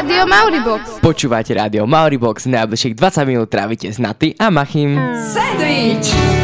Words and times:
Rádio 0.00 0.24
Mauribox. 0.24 0.82
Počúvate 1.04 1.52
Rádio 1.52 1.84
Mauribox, 1.84 2.48
najbližších 2.48 2.96
20 2.96 3.20
minút 3.28 3.52
trávite 3.52 3.92
s 3.92 4.00
Naty 4.00 4.32
a 4.40 4.48
Machim. 4.48 4.96
Sandwich! 5.28 6.39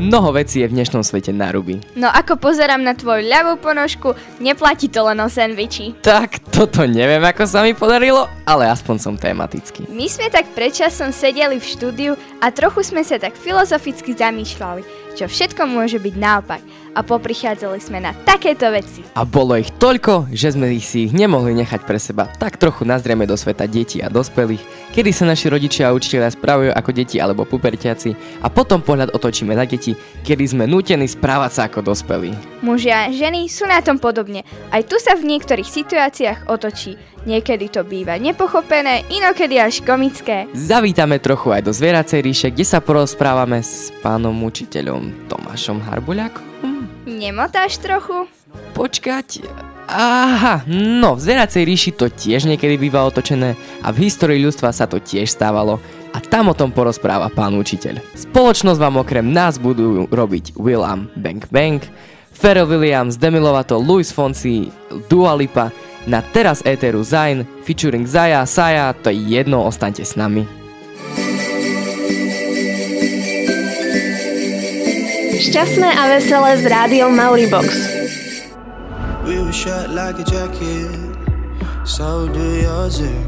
Mnoho 0.00 0.32
vecí 0.32 0.64
je 0.64 0.68
v 0.72 0.80
dnešnom 0.80 1.04
svete 1.04 1.28
na 1.28 1.52
ruby. 1.52 1.76
No 1.92 2.08
ako 2.08 2.40
pozerám 2.40 2.80
na 2.80 2.96
tvoju 2.96 3.20
ľavú 3.20 3.60
ponožku, 3.60 4.16
neplatí 4.40 4.88
to 4.88 5.04
len 5.04 5.20
o 5.20 5.28
sendviči. 5.28 6.00
Tak, 6.00 6.40
toto 6.48 6.88
neviem, 6.88 7.20
ako 7.20 7.44
sa 7.44 7.60
mi 7.60 7.76
podarilo, 7.76 8.24
ale 8.48 8.72
aspoň 8.72 8.96
som 8.96 9.14
tematický. 9.20 9.84
My 9.92 10.08
sme 10.08 10.32
tak 10.32 10.48
predčasom 10.56 11.12
sedeli 11.12 11.60
v 11.60 11.68
štúdiu 11.68 12.12
a 12.40 12.48
trochu 12.48 12.80
sme 12.80 13.04
sa 13.04 13.20
tak 13.20 13.36
filozoficky 13.36 14.16
zamýšľali, 14.16 15.12
čo 15.20 15.28
všetko 15.28 15.68
môže 15.68 16.00
byť 16.00 16.14
naopak 16.16 16.64
a 16.94 17.00
poprichádzali 17.06 17.78
sme 17.78 17.98
na 18.02 18.12
takéto 18.26 18.66
veci. 18.70 19.06
A 19.14 19.22
bolo 19.22 19.54
ich 19.54 19.70
toľko, 19.78 20.30
že 20.34 20.54
sme 20.54 20.74
ich 20.74 20.86
si 20.86 21.06
ich 21.06 21.14
nemohli 21.14 21.54
nechať 21.54 21.80
pre 21.86 21.98
seba. 22.02 22.26
Tak 22.26 22.58
trochu 22.58 22.82
nazrieme 22.82 23.24
do 23.24 23.38
sveta 23.38 23.70
detí 23.70 24.02
a 24.02 24.10
dospelých, 24.10 24.92
kedy 24.94 25.10
sa 25.14 25.24
naši 25.26 25.46
rodičia 25.50 25.90
a 25.90 25.94
učiteľia 25.94 26.34
správajú 26.34 26.70
ako 26.74 26.90
deti 26.90 27.16
alebo 27.22 27.46
pubertiaci 27.46 28.14
a 28.42 28.50
potom 28.50 28.82
pohľad 28.82 29.14
otočíme 29.14 29.54
na 29.54 29.64
deti, 29.64 29.94
kedy 30.26 30.44
sme 30.44 30.64
nútení 30.66 31.06
správať 31.06 31.50
sa 31.50 31.62
ako 31.70 31.94
dospelí. 31.94 32.34
Muži 32.60 32.90
a 32.90 33.08
ženy 33.08 33.46
sú 33.46 33.64
na 33.70 33.78
tom 33.80 34.02
podobne. 34.02 34.42
Aj 34.74 34.82
tu 34.82 34.98
sa 34.98 35.14
v 35.14 35.26
niektorých 35.30 35.68
situáciách 35.68 36.50
otočí. 36.50 36.98
Niekedy 37.20 37.68
to 37.68 37.84
býva 37.84 38.16
nepochopené, 38.16 39.04
inokedy 39.12 39.60
až 39.60 39.84
komické. 39.84 40.48
Zavítame 40.56 41.20
trochu 41.20 41.52
aj 41.52 41.68
do 41.68 41.72
zvieracej 41.72 42.20
ríše, 42.24 42.48
kde 42.48 42.64
sa 42.64 42.80
porozprávame 42.80 43.60
s 43.60 43.92
pánom 44.00 44.32
učiteľom 44.40 45.28
Tomášom 45.28 45.84
Nemotáš 47.06 47.80
trochu? 47.80 48.28
Počkať. 48.74 49.44
Aha, 49.90 50.62
no 50.70 51.18
v 51.18 51.20
zvieracej 51.20 51.66
ríši 51.66 51.90
to 51.98 52.06
tiež 52.06 52.46
niekedy 52.46 52.78
býva 52.78 53.02
otočené 53.02 53.58
a 53.82 53.90
v 53.90 54.06
histórii 54.06 54.38
ľudstva 54.38 54.70
sa 54.70 54.86
to 54.86 55.02
tiež 55.02 55.26
stávalo 55.26 55.82
a 56.14 56.18
tam 56.22 56.50
o 56.50 56.54
tom 56.54 56.70
porozpráva 56.70 57.26
pán 57.26 57.58
učiteľ. 57.58 57.98
Spoločnosť 58.14 58.78
vám 58.78 59.02
okrem 59.02 59.26
nás 59.26 59.58
budú 59.58 60.06
robiť 60.06 60.54
Willam 60.54 61.10
Bang 61.18 61.42
Bang, 61.50 61.82
Pharrell 62.30 62.70
Williams, 62.70 63.18
Demi 63.18 63.42
Lovato, 63.42 63.82
Luis 63.82 64.14
Fonsi, 64.14 64.70
Dua 65.10 65.34
Lipa, 65.34 65.74
na 66.06 66.22
teraz 66.22 66.62
éteru 66.64 67.02
Zayn, 67.02 67.44
featuring 67.66 68.06
Zaya, 68.06 68.46
Saya, 68.46 68.94
to 68.94 69.10
je 69.10 69.18
jedno, 69.18 69.66
ostaňte 69.66 70.06
s 70.06 70.14
nami. 70.14 70.59
Šťastné 75.40 75.88
a 75.96 76.04
veselé 76.12 76.52
s 76.60 76.64
rádiom 76.68 77.16
Mauribox. 77.16 77.68
We 79.24 79.40
were 79.40 79.52
shot 79.56 79.88
like 79.88 80.20
a 80.20 80.26
jacket, 80.28 80.92
so 81.88 82.28
do 82.28 82.44
yours. 82.60 83.00
eh? 83.00 83.20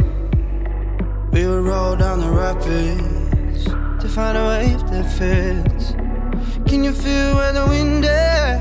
We 1.32 1.48
would 1.48 1.64
roll 1.64 1.96
down 1.96 2.20
the 2.20 2.28
rapids 2.28 3.64
to 3.64 4.06
find 4.12 4.36
a 4.36 4.44
wave 4.44 4.82
that 4.92 5.08
fits. 5.16 5.96
Can 6.68 6.84
you 6.84 6.92
feel 6.92 7.32
where 7.32 7.56
the 7.56 7.64
wind 7.64 8.04
is? 8.04 8.60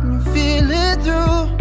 Can 0.00 0.16
you 0.16 0.22
feel 0.32 0.64
it 0.72 0.96
through 1.04 1.52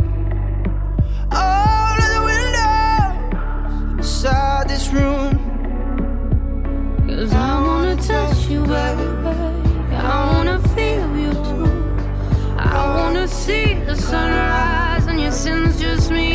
all 1.36 1.96
of 2.00 2.10
the 2.16 2.24
windows 2.24 4.00
inside 4.00 4.72
this 4.72 4.88
room? 4.96 5.36
Cause 7.04 7.34
I 7.36 7.52
wanna 7.60 7.96
touch 8.00 8.48
you, 8.48 8.64
baby. 8.64 9.71
I 10.04 10.34
wanna 10.34 10.60
feel 10.76 11.16
you 11.16 11.32
too. 11.32 11.68
I 12.58 12.84
wanna 12.96 13.28
see 13.28 13.76
the 13.86 13.96
sunrise 13.96 15.06
and 15.08 15.20
your 15.20 15.32
sins 15.32 15.80
just 15.80 16.10
me 16.12 16.31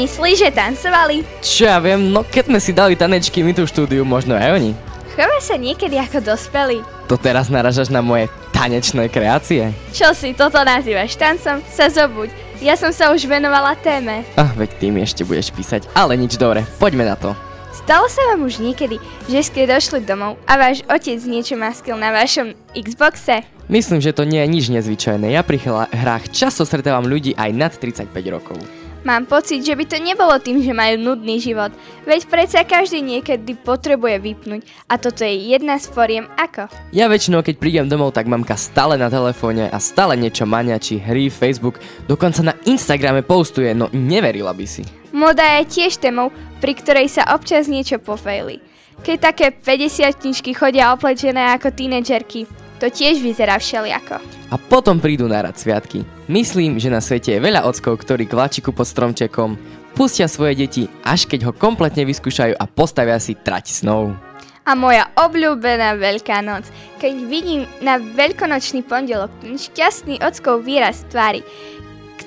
Myslíš, 0.00 0.48
že 0.48 0.48
tancovali? 0.48 1.20
Čo 1.44 1.68
ja 1.68 1.76
viem, 1.76 2.08
no 2.08 2.24
keď 2.24 2.48
sme 2.48 2.56
si 2.56 2.72
dali 2.72 2.96
tanečky 2.96 3.44
my 3.44 3.52
tu 3.52 3.68
štúdiu, 3.68 4.00
možno 4.00 4.32
aj 4.32 4.56
oni. 4.56 4.72
Chová 5.12 5.36
sa 5.44 5.60
niekedy 5.60 6.00
ako 6.00 6.24
dospelí. 6.24 6.80
To 7.04 7.20
teraz 7.20 7.52
naražaš 7.52 7.92
na 7.92 8.00
moje 8.00 8.32
tanečné 8.48 9.12
kreácie? 9.12 9.76
Čo 9.92 10.16
si 10.16 10.32
toto 10.32 10.56
nazývaš 10.64 11.20
tancom? 11.20 11.60
Sa 11.68 11.92
zobuď. 11.92 12.32
Ja 12.64 12.80
som 12.80 12.96
sa 12.96 13.12
už 13.12 13.28
venovala 13.28 13.76
téme. 13.76 14.24
Ah, 14.40 14.48
veď 14.56 14.80
ty 14.80 14.88
mi 14.88 15.04
ešte 15.04 15.20
budeš 15.20 15.52
písať, 15.52 15.84
ale 15.92 16.16
nič 16.16 16.40
dobre, 16.40 16.64
poďme 16.80 17.04
na 17.04 17.20
to. 17.20 17.36
Stalo 17.76 18.08
sa 18.08 18.24
vám 18.32 18.48
už 18.48 18.56
niekedy, 18.56 18.96
že 19.28 19.52
ste 19.52 19.68
došli 19.68 20.00
domov 20.00 20.40
a 20.48 20.56
váš 20.56 20.80
otec 20.88 21.20
niečo 21.28 21.60
maskil 21.60 22.00
na 22.00 22.08
vašom 22.08 22.56
Xboxe? 22.72 23.44
Myslím, 23.68 24.00
že 24.00 24.16
to 24.16 24.24
nie 24.24 24.40
je 24.40 24.48
nič 24.48 24.64
nezvyčajné. 24.72 25.36
Ja 25.36 25.44
pri 25.44 25.60
hrách 25.92 26.32
často 26.32 26.64
stretávam 26.64 27.04
ľudí 27.04 27.36
aj 27.36 27.50
nad 27.52 27.72
35 27.76 28.08
rokov. 28.32 28.79
Mám 29.00 29.24
pocit, 29.24 29.64
že 29.64 29.72
by 29.72 29.84
to 29.88 29.96
nebolo 29.96 30.36
tým, 30.36 30.60
že 30.60 30.76
majú 30.76 31.00
nudný 31.00 31.40
život. 31.40 31.72
Veď 32.04 32.28
predsa 32.28 32.60
každý 32.68 33.00
niekedy 33.00 33.56
potrebuje 33.56 34.20
vypnúť 34.20 34.60
a 34.92 35.00
toto 35.00 35.24
je 35.24 35.56
jedna 35.56 35.80
z 35.80 35.88
foriem 35.88 36.28
ako. 36.36 36.68
Ja 36.92 37.08
väčšinou, 37.08 37.40
keď 37.40 37.56
prídem 37.56 37.88
domov, 37.88 38.12
tak 38.12 38.28
mamka 38.28 38.60
stále 38.60 39.00
na 39.00 39.08
telefóne 39.08 39.72
a 39.72 39.80
stále 39.80 40.20
niečo 40.20 40.44
maňačí, 40.44 41.00
hry, 41.00 41.32
Facebook, 41.32 41.80
dokonca 42.04 42.44
na 42.44 42.54
Instagrame 42.68 43.24
postuje, 43.24 43.72
no 43.72 43.88
neverila 43.96 44.52
by 44.52 44.66
si. 44.68 44.84
Moda 45.16 45.58
je 45.58 45.80
tiež 45.80 45.96
témou, 45.96 46.28
pri 46.60 46.76
ktorej 46.76 47.08
sa 47.08 47.32
občas 47.32 47.72
niečo 47.72 47.96
pofejli. 47.96 48.60
Keď 49.00 49.16
také 49.16 49.48
50 49.48 50.52
chodia 50.52 50.92
oplečené 50.92 51.56
ako 51.56 51.72
tínedžerky, 51.72 52.44
to 52.80 52.88
tiež 52.88 53.20
vyzerá 53.20 53.60
všeliako. 53.60 54.16
A 54.48 54.56
potom 54.56 54.96
prídu 54.98 55.28
na 55.28 55.44
rad 55.44 55.60
sviatky. 55.60 56.02
Myslím, 56.26 56.80
že 56.80 56.88
na 56.88 57.04
svete 57.04 57.36
je 57.36 57.44
veľa 57.44 57.68
ockov, 57.68 58.00
ktorí 58.00 58.24
kvačiku 58.24 58.72
pod 58.72 58.88
stromčekom 58.88 59.60
pustia 59.92 60.24
svoje 60.24 60.64
deti, 60.64 60.88
až 61.04 61.28
keď 61.28 61.50
ho 61.50 61.52
kompletne 61.52 62.08
vyskúšajú 62.08 62.56
a 62.56 62.64
postavia 62.64 63.20
si 63.20 63.36
trať 63.36 63.68
snov. 63.68 64.16
A 64.64 64.72
moja 64.72 65.12
obľúbená 65.18 65.98
Veľká 65.98 66.40
noc, 66.40 66.64
keď 67.02 67.12
vidím 67.28 67.68
na 67.84 68.00
veľkonočný 68.00 68.86
pondelok 68.86 69.28
ten 69.44 69.60
šťastný 69.60 70.22
ockov 70.22 70.62
výraz 70.64 71.04
tvári, 71.10 71.44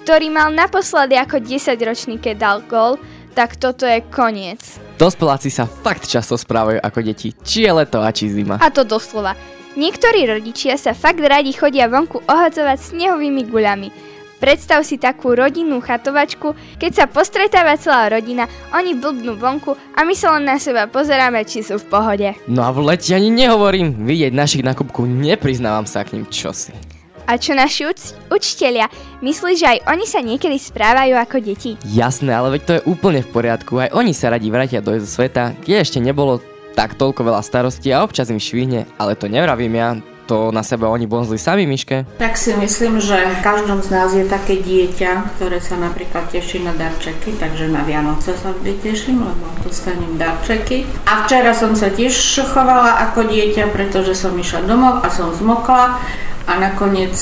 ktorý 0.02 0.28
mal 0.28 0.52
naposledy 0.52 1.16
ako 1.16 1.40
10-ročný, 1.40 2.20
keď 2.20 2.36
dal 2.36 2.58
gól, 2.68 3.00
tak 3.32 3.56
toto 3.58 3.88
je 3.88 4.04
koniec. 4.12 4.60
Dospeláci 5.00 5.50
sa 5.50 5.66
fakt 5.66 6.06
často 6.06 6.38
správajú 6.38 6.84
ako 6.84 7.00
deti, 7.02 7.34
či 7.42 7.66
je 7.66 7.72
leto 7.72 8.04
a 8.04 8.12
či 8.14 8.30
zima. 8.30 8.62
A 8.62 8.70
to 8.70 8.86
doslova. 8.86 9.34
Niektorí 9.74 10.30
rodičia 10.30 10.78
sa 10.78 10.94
fakt 10.94 11.18
radi 11.18 11.50
chodia 11.50 11.90
vonku 11.90 12.22
ohadzovať 12.30 12.94
snehovými 12.94 13.50
guľami. 13.50 13.90
Predstav 14.38 14.86
si 14.86 15.02
takú 15.02 15.34
rodinnú 15.34 15.82
chatovačku, 15.82 16.54
keď 16.78 16.92
sa 16.94 17.06
postretáva 17.10 17.74
celá 17.80 18.12
rodina, 18.12 18.46
oni 18.70 18.94
blbnú 18.94 19.34
vonku 19.34 19.74
a 19.96 20.06
my 20.06 20.14
sa 20.14 20.36
len 20.38 20.46
na 20.46 20.62
seba 20.62 20.86
pozeráme, 20.86 21.42
či 21.48 21.66
sú 21.66 21.82
v 21.82 21.90
pohode. 21.90 22.30
No 22.46 22.62
a 22.62 22.70
v 22.70 22.86
lete 22.86 23.18
ani 23.18 23.34
nehovorím, 23.34 24.06
vidieť 24.06 24.36
našich 24.36 24.62
na 24.62 24.78
kubku, 24.78 25.10
nepriznávam 25.10 25.90
sa 25.90 26.06
k 26.06 26.20
ním 26.20 26.30
čosi. 26.30 26.76
A 27.24 27.40
čo 27.40 27.56
naši 27.56 27.88
uč- 27.88 28.14
učitelia? 28.30 28.92
Myslíš, 29.24 29.58
že 29.58 29.68
aj 29.74 29.80
oni 29.90 30.06
sa 30.06 30.20
niekedy 30.20 30.60
správajú 30.60 31.16
ako 31.18 31.38
deti? 31.40 31.80
Jasné, 31.88 32.36
ale 32.36 32.60
veď 32.60 32.62
to 32.62 32.74
je 32.78 32.86
úplne 32.86 33.24
v 33.24 33.32
poriadku, 33.32 33.80
aj 33.80 33.96
oni 33.96 34.12
sa 34.12 34.30
radi 34.30 34.52
vrátia 34.52 34.84
do 34.84 35.00
sveta, 35.00 35.56
kde 35.64 35.82
ešte 35.82 36.04
nebolo 36.04 36.44
tak 36.74 36.98
toľko 36.98 37.26
veľa 37.26 37.42
starostí 37.46 37.94
a 37.94 38.02
občas 38.02 38.34
im 38.34 38.42
švihne, 38.42 38.90
ale 38.98 39.14
to 39.14 39.30
nevravím 39.30 39.74
ja, 39.78 39.90
to 40.26 40.52
na 40.56 40.64
seba 40.64 40.88
oni 40.88 41.06
bonzli 41.06 41.38
sami, 41.38 41.68
Miške? 41.68 42.08
Tak 42.18 42.40
si 42.40 42.56
myslím, 42.56 43.00
že 43.04 43.20
v 43.20 43.40
každom 43.44 43.84
z 43.84 43.90
nás 43.92 44.10
je 44.16 44.24
také 44.24 44.60
dieťa, 44.64 45.36
ktoré 45.38 45.60
sa 45.60 45.76
napríklad 45.76 46.32
teší 46.32 46.64
na 46.64 46.72
darčeky, 46.74 47.36
takže 47.36 47.68
na 47.68 47.84
Vianoce 47.84 48.32
sa 48.34 48.56
vždy 48.56 48.74
teším, 48.80 49.22
lebo 49.22 49.46
dostanem 49.62 50.16
darčeky. 50.16 50.88
A 51.06 51.28
včera 51.28 51.52
som 51.52 51.76
sa 51.76 51.92
tiež 51.92 52.16
chovala 52.50 53.04
ako 53.12 53.28
dieťa, 53.28 53.70
pretože 53.76 54.16
som 54.16 54.34
išla 54.34 54.64
domov 54.64 55.04
a 55.04 55.08
som 55.12 55.36
zmokla 55.36 56.00
a 56.48 56.54
nakoniec 56.60 57.14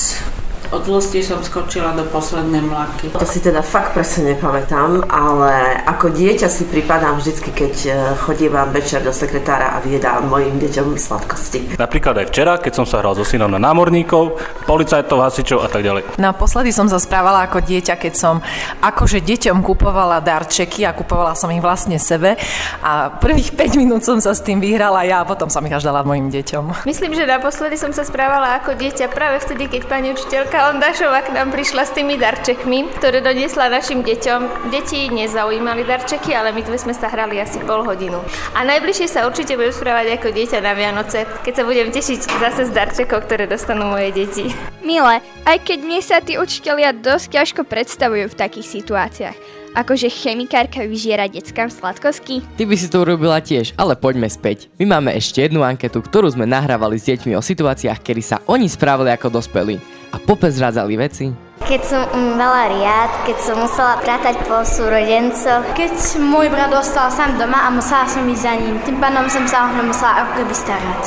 od 0.72 0.88
zlosti 0.88 1.20
som 1.20 1.44
skočila 1.44 1.92
do 1.92 2.08
poslednej 2.08 2.64
mlaky. 2.64 3.12
To 3.12 3.28
si 3.28 3.44
teda 3.44 3.60
fakt 3.60 3.92
presne 3.92 4.32
nepamätám, 4.32 5.04
ale 5.04 5.84
ako 5.84 6.08
dieťa 6.16 6.48
si 6.48 6.64
pripadám 6.64 7.20
vždycky, 7.20 7.52
keď 7.52 7.74
e, 7.84 7.90
chodívam 8.24 8.72
večer 8.72 9.04
do 9.04 9.12
sekretára 9.12 9.76
a 9.76 9.84
vyjedám 9.84 10.32
mojim 10.32 10.56
deťom 10.56 10.96
sladkosti. 10.96 11.76
Napríklad 11.76 12.24
aj 12.24 12.26
včera, 12.32 12.56
keď 12.56 12.72
som 12.72 12.86
sa 12.88 13.04
hral 13.04 13.12
so 13.12 13.20
synom 13.20 13.52
na 13.52 13.60
námorníkov, 13.60 14.40
policajtov, 14.64 15.20
hasičov 15.20 15.60
a 15.60 15.68
tak 15.68 15.84
ďalej. 15.84 16.16
Naposledy 16.16 16.72
som 16.72 16.88
sa 16.88 16.96
správala 16.96 17.44
ako 17.44 17.60
dieťa, 17.60 18.00
keď 18.00 18.14
som 18.16 18.34
akože 18.80 19.20
deťom 19.20 19.60
kupovala 19.60 20.24
darčeky 20.24 20.88
a 20.88 20.96
kupovala 20.96 21.36
som 21.36 21.52
ich 21.52 21.60
vlastne 21.60 22.00
sebe 22.00 22.40
a 22.80 23.12
prvých 23.12 23.52
5 23.60 23.76
minút 23.76 24.08
som 24.08 24.16
sa 24.24 24.32
s 24.32 24.40
tým 24.40 24.56
vyhrala 24.56 25.04
ja 25.04 25.20
a 25.20 25.28
potom 25.28 25.52
som 25.52 25.60
ich 25.68 25.74
až 25.76 25.84
dala 25.84 26.00
mojim 26.00 26.32
deťom. 26.32 26.88
Myslím, 26.88 27.12
že 27.12 27.28
naposledy 27.28 27.76
som 27.76 27.92
sa 27.92 28.08
správala 28.08 28.56
ako 28.56 28.72
dieťa 28.72 29.12
práve 29.12 29.36
vtedy, 29.44 29.68
keď 29.68 29.82
pani 29.84 30.16
učiteľka 30.16 30.61
Ondašová 30.62 31.26
k 31.26 31.34
nám 31.34 31.50
prišla 31.50 31.82
s 31.82 31.90
tými 31.90 32.14
darčekmi, 32.22 32.86
ktoré 32.94 33.18
doniesla 33.18 33.66
našim 33.66 34.06
deťom. 34.06 34.70
Deti 34.70 35.10
nezaujímali 35.10 35.82
darčeky, 35.82 36.38
ale 36.38 36.54
my 36.54 36.62
sme 36.62 36.94
sa 36.94 37.10
hrali 37.10 37.42
asi 37.42 37.58
pol 37.66 37.82
hodinu. 37.82 38.22
A 38.54 38.62
najbližšie 38.62 39.10
sa 39.10 39.26
určite 39.26 39.58
budem 39.58 39.74
správať 39.74 40.22
ako 40.22 40.30
dieťa 40.30 40.62
na 40.62 40.78
Vianoce, 40.78 41.26
keď 41.42 41.52
sa 41.58 41.66
budem 41.66 41.90
tešiť 41.90 42.20
zase 42.38 42.70
z 42.70 42.78
darčekov, 42.78 43.26
ktoré 43.26 43.50
dostanú 43.50 43.90
moje 43.90 44.14
deti. 44.14 44.54
Mile, 44.86 45.18
aj 45.50 45.58
keď 45.66 45.78
mne 45.82 45.98
sa 45.98 46.22
tí 46.22 46.38
učitelia 46.38 46.94
dosť 46.94 47.42
ťažko 47.42 47.66
predstavujú 47.66 48.30
v 48.30 48.38
takých 48.38 48.66
situáciách. 48.70 49.36
Akože 49.74 50.14
chemikárka 50.14 50.86
vyžiera 50.86 51.26
deckám 51.26 51.74
sladkosti? 51.74 52.38
Ty 52.54 52.64
by 52.70 52.76
si 52.78 52.86
to 52.86 53.02
urobila 53.02 53.42
tiež, 53.42 53.74
ale 53.74 53.98
poďme 53.98 54.30
späť. 54.30 54.70
My 54.78 54.94
máme 54.94 55.10
ešte 55.10 55.42
jednu 55.42 55.66
anketu, 55.66 55.98
ktorú 55.98 56.30
sme 56.30 56.46
nahrávali 56.46 57.02
s 57.02 57.10
deťmi 57.10 57.34
o 57.34 57.42
situáciách, 57.42 57.98
kedy 57.98 58.22
sa 58.22 58.38
oni 58.46 58.70
správali 58.70 59.10
ako 59.10 59.42
dospelí 59.42 60.01
a 60.12 60.18
popezrádzali 60.18 60.96
veci, 60.96 61.32
keď 61.66 61.80
som 61.86 62.02
um, 62.10 62.34
mala 62.34 62.70
riad, 62.70 63.10
keď 63.24 63.36
som 63.38 63.56
musela 63.58 63.98
prátať 64.02 64.36
po 64.46 64.62
súrodencoch. 64.66 65.64
Keď 65.78 66.18
môj 66.18 66.50
brat 66.50 66.74
ostal 66.74 67.08
sám 67.08 67.38
doma 67.38 67.66
a 67.66 67.68
musela 67.70 68.06
som 68.08 68.26
ísť 68.26 68.42
za 68.42 68.54
ním, 68.58 68.76
tým 68.82 68.98
pádom 68.98 69.26
som 69.30 69.44
sa 69.46 69.70
o 69.70 69.82
musela 69.82 70.26
ako 70.26 70.42
keby 70.42 70.54
starať. 70.54 71.02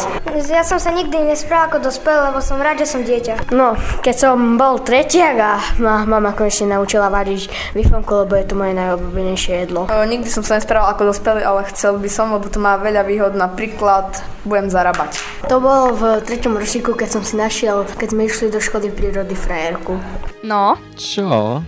Ja 0.52 0.68
som 0.68 0.80
sa 0.80 0.92
nikdy 0.92 1.32
nesprával 1.32 1.72
ako 1.72 1.78
dospel, 1.88 2.18
lebo 2.32 2.40
som 2.44 2.60
rád, 2.60 2.84
že 2.84 2.92
som 2.92 3.02
dieťa. 3.04 3.56
No, 3.56 3.80
keď 4.04 4.16
som 4.16 4.60
bol 4.60 4.84
tretiak 4.84 5.38
a 5.40 5.54
ma 5.80 6.04
mama 6.04 6.36
konečne 6.36 6.76
naučila 6.76 7.08
variť 7.08 7.48
bifomku, 7.72 8.28
lebo 8.28 8.36
je 8.36 8.46
to 8.48 8.56
moje 8.56 8.74
najobľúbenejšie 8.76 9.54
jedlo. 9.68 9.88
O, 9.88 10.04
nikdy 10.04 10.28
som 10.28 10.44
sa 10.44 10.60
nesprával 10.60 10.92
ako 10.92 11.16
dospelý, 11.16 11.42
ale 11.44 11.68
chcel 11.72 11.98
by 12.00 12.10
som, 12.12 12.36
lebo 12.36 12.48
to 12.52 12.60
má 12.60 12.76
veľa 12.80 13.08
výhod. 13.08 13.34
Napríklad 13.36 14.20
budem 14.44 14.70
zarábať. 14.70 15.18
To 15.50 15.58
bolo 15.58 15.96
v 15.96 16.04
treťom 16.22 16.54
ročníku, 16.58 16.94
keď 16.94 17.10
som 17.20 17.24
si 17.26 17.34
našiel, 17.40 17.88
keď 17.98 18.08
sme 18.14 18.28
išli 18.28 18.48
do 18.54 18.62
školy 18.62 18.94
prírody 18.94 19.34
frajerku. 19.34 19.98
No? 20.46 20.78
Čo? 20.94 21.66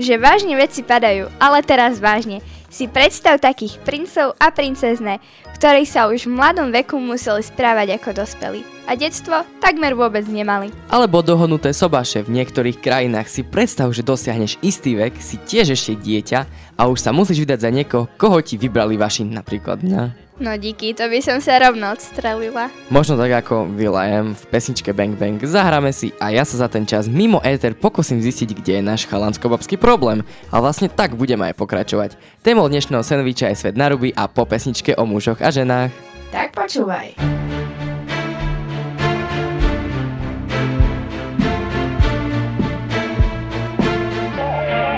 Že 0.00 0.14
vážne 0.16 0.56
veci 0.56 0.80
padajú, 0.80 1.28
ale 1.36 1.60
teraz 1.60 2.00
vážne. 2.00 2.40
Si 2.72 2.88
predstav 2.88 3.40
takých 3.40 3.76
princov 3.84 4.32
a 4.40 4.48
princezne, 4.48 5.20
ktorí 5.60 5.84
sa 5.84 6.08
už 6.08 6.28
v 6.28 6.36
mladom 6.36 6.72
veku 6.72 6.96
museli 6.96 7.44
správať 7.44 8.00
ako 8.00 8.24
dospelí. 8.24 8.60
A 8.88 8.96
detstvo 8.96 9.44
takmer 9.60 9.92
vôbec 9.92 10.24
nemali. 10.28 10.72
Alebo 10.88 11.20
dohodnuté 11.20 11.76
sobaše 11.76 12.24
v 12.24 12.40
niektorých 12.40 12.80
krajinách 12.80 13.28
si 13.28 13.44
predstav, 13.44 13.92
že 13.92 14.04
dosiahneš 14.04 14.60
istý 14.64 14.96
vek, 14.96 15.16
si 15.20 15.36
tiež 15.36 15.76
ešte 15.76 15.96
dieťa 15.96 16.40
a 16.76 16.82
už 16.88 17.00
sa 17.00 17.12
musíš 17.12 17.44
vydať 17.44 17.58
za 17.60 17.70
niekoho, 17.72 18.08
koho 18.16 18.40
ti 18.40 18.56
vybrali 18.56 18.96
vaši 18.96 19.28
napríklad 19.28 19.84
mňa. 19.84 20.25
No 20.36 20.52
díky, 20.52 20.92
to 20.92 21.08
by 21.08 21.24
som 21.24 21.40
sa 21.40 21.56
rovno 21.56 21.96
odstrelila. 21.96 22.68
Možno 22.92 23.16
tak 23.16 23.40
ako 23.40 23.72
Will.i.am 23.72 24.36
v 24.36 24.44
pesničke 24.52 24.92
Bang 24.92 25.16
Bang. 25.16 25.40
Zahráme 25.40 25.96
si 25.96 26.12
a 26.20 26.28
ja 26.28 26.44
sa 26.44 26.60
za 26.60 26.68
ten 26.68 26.84
čas 26.84 27.08
mimo 27.08 27.40
éter 27.40 27.72
pokúsim 27.72 28.20
zistiť, 28.20 28.52
kde 28.52 28.72
je 28.76 28.82
náš 28.84 29.08
chalansko-babský 29.08 29.80
problém. 29.80 30.20
A 30.52 30.60
vlastne 30.60 30.92
tak 30.92 31.16
budeme 31.16 31.48
aj 31.48 31.56
pokračovať. 31.56 32.20
Témou 32.44 32.68
dnešného 32.68 33.00
sandviča 33.00 33.48
je 33.48 33.56
Svet 33.56 33.80
na 33.80 33.88
ruby 33.88 34.12
a 34.12 34.28
po 34.28 34.44
pesničke 34.44 34.92
o 35.00 35.08
mužoch 35.08 35.40
a 35.40 35.48
ženách. 35.48 35.88
Tak 36.28 36.52
počúvaj. 36.52 37.16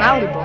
Malibu. 0.02 0.38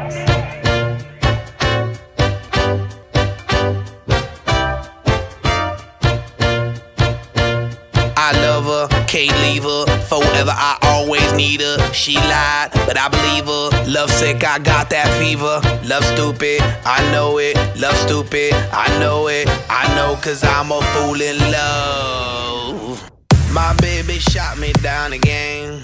Forever, 10.44 10.60
I 10.60 10.78
always 10.82 11.32
need 11.34 11.62
her. 11.62 11.94
She 11.94 12.16
lied, 12.16 12.72
but 12.74 12.98
I 12.98 13.08
believe 13.08 13.46
her. 13.46 13.90
Love 13.90 14.12
sick, 14.12 14.44
I 14.44 14.60
got 14.60 14.90
that 14.90 15.08
fever. 15.18 15.62
Love 15.88 16.04
stupid, 16.04 16.60
I 16.84 17.00
know 17.14 17.38
it. 17.38 17.56
Love 17.80 17.96
stupid, 17.96 18.52
I 18.74 18.90
know 19.00 19.30
it. 19.30 19.48
I 19.70 19.88
know, 19.96 20.18
cause 20.18 20.44
I'm 20.44 20.70
a 20.70 20.82
fool 20.82 21.22
in 21.22 21.38
love. 21.50 23.12
My 23.54 23.74
baby 23.76 24.20
shot 24.20 24.58
me 24.58 24.74
down 24.74 25.14
again. 25.14 25.82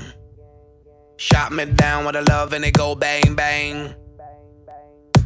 Shot 1.15 1.53
me 1.53 1.63
down 1.63 2.05
with 2.05 2.17
a 2.17 2.23
love 2.23 2.51
and 2.51 2.65
it 2.65 2.73
go 2.73 2.95
bang 2.95 3.35
bang. 3.35 3.93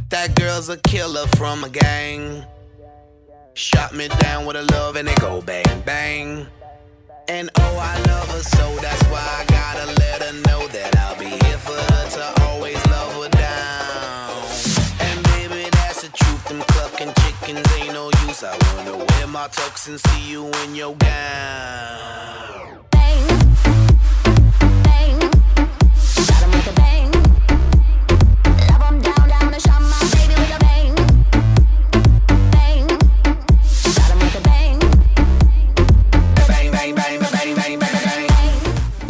That 0.09 0.35
girl's 0.35 0.69
a 0.69 0.77
killer 0.77 1.25
from 1.37 1.63
a 1.63 1.69
gang. 1.69 2.45
Shot 3.55 3.95
me 3.95 4.09
down 4.19 4.45
with 4.45 4.57
a 4.57 4.63
love 4.73 4.95
and 4.95 5.09
it 5.09 5.19
go 5.19 5.41
bang 5.41 5.81
bang. 5.85 6.45
And 7.29 7.49
oh, 7.55 7.77
I 7.79 7.97
love 8.09 8.27
her 8.31 8.43
so 8.43 8.75
that's 8.81 9.01
why 9.03 9.21
I 9.21 9.45
gotta 9.47 9.85
let 9.99 10.21
her 10.23 10.33
know 10.45 10.67
that 10.67 10.97
I'll 10.97 11.17
be 11.17 11.29
here 11.29 11.57
for 11.57 11.71
her 11.71 12.09
to 12.09 12.41
always 12.43 12.75
love 12.87 13.13
her 13.23 13.29
down. 13.29 14.43
And 14.99 15.23
baby, 15.23 15.69
that's 15.71 16.01
the 16.01 16.09
truth. 16.09 16.43
Them 16.49 16.61
clucking 16.67 17.13
chickens 17.21 17.65
ain't 17.77 17.93
no 17.93 18.11
use. 18.27 18.43
I 18.43 18.57
wanna 18.75 18.97
wear 18.97 19.27
my 19.27 19.47
tux 19.47 19.87
and 19.87 19.99
see 20.01 20.31
you 20.31 20.47
in 20.65 20.75
your 20.75 20.95
gown. 20.95 22.33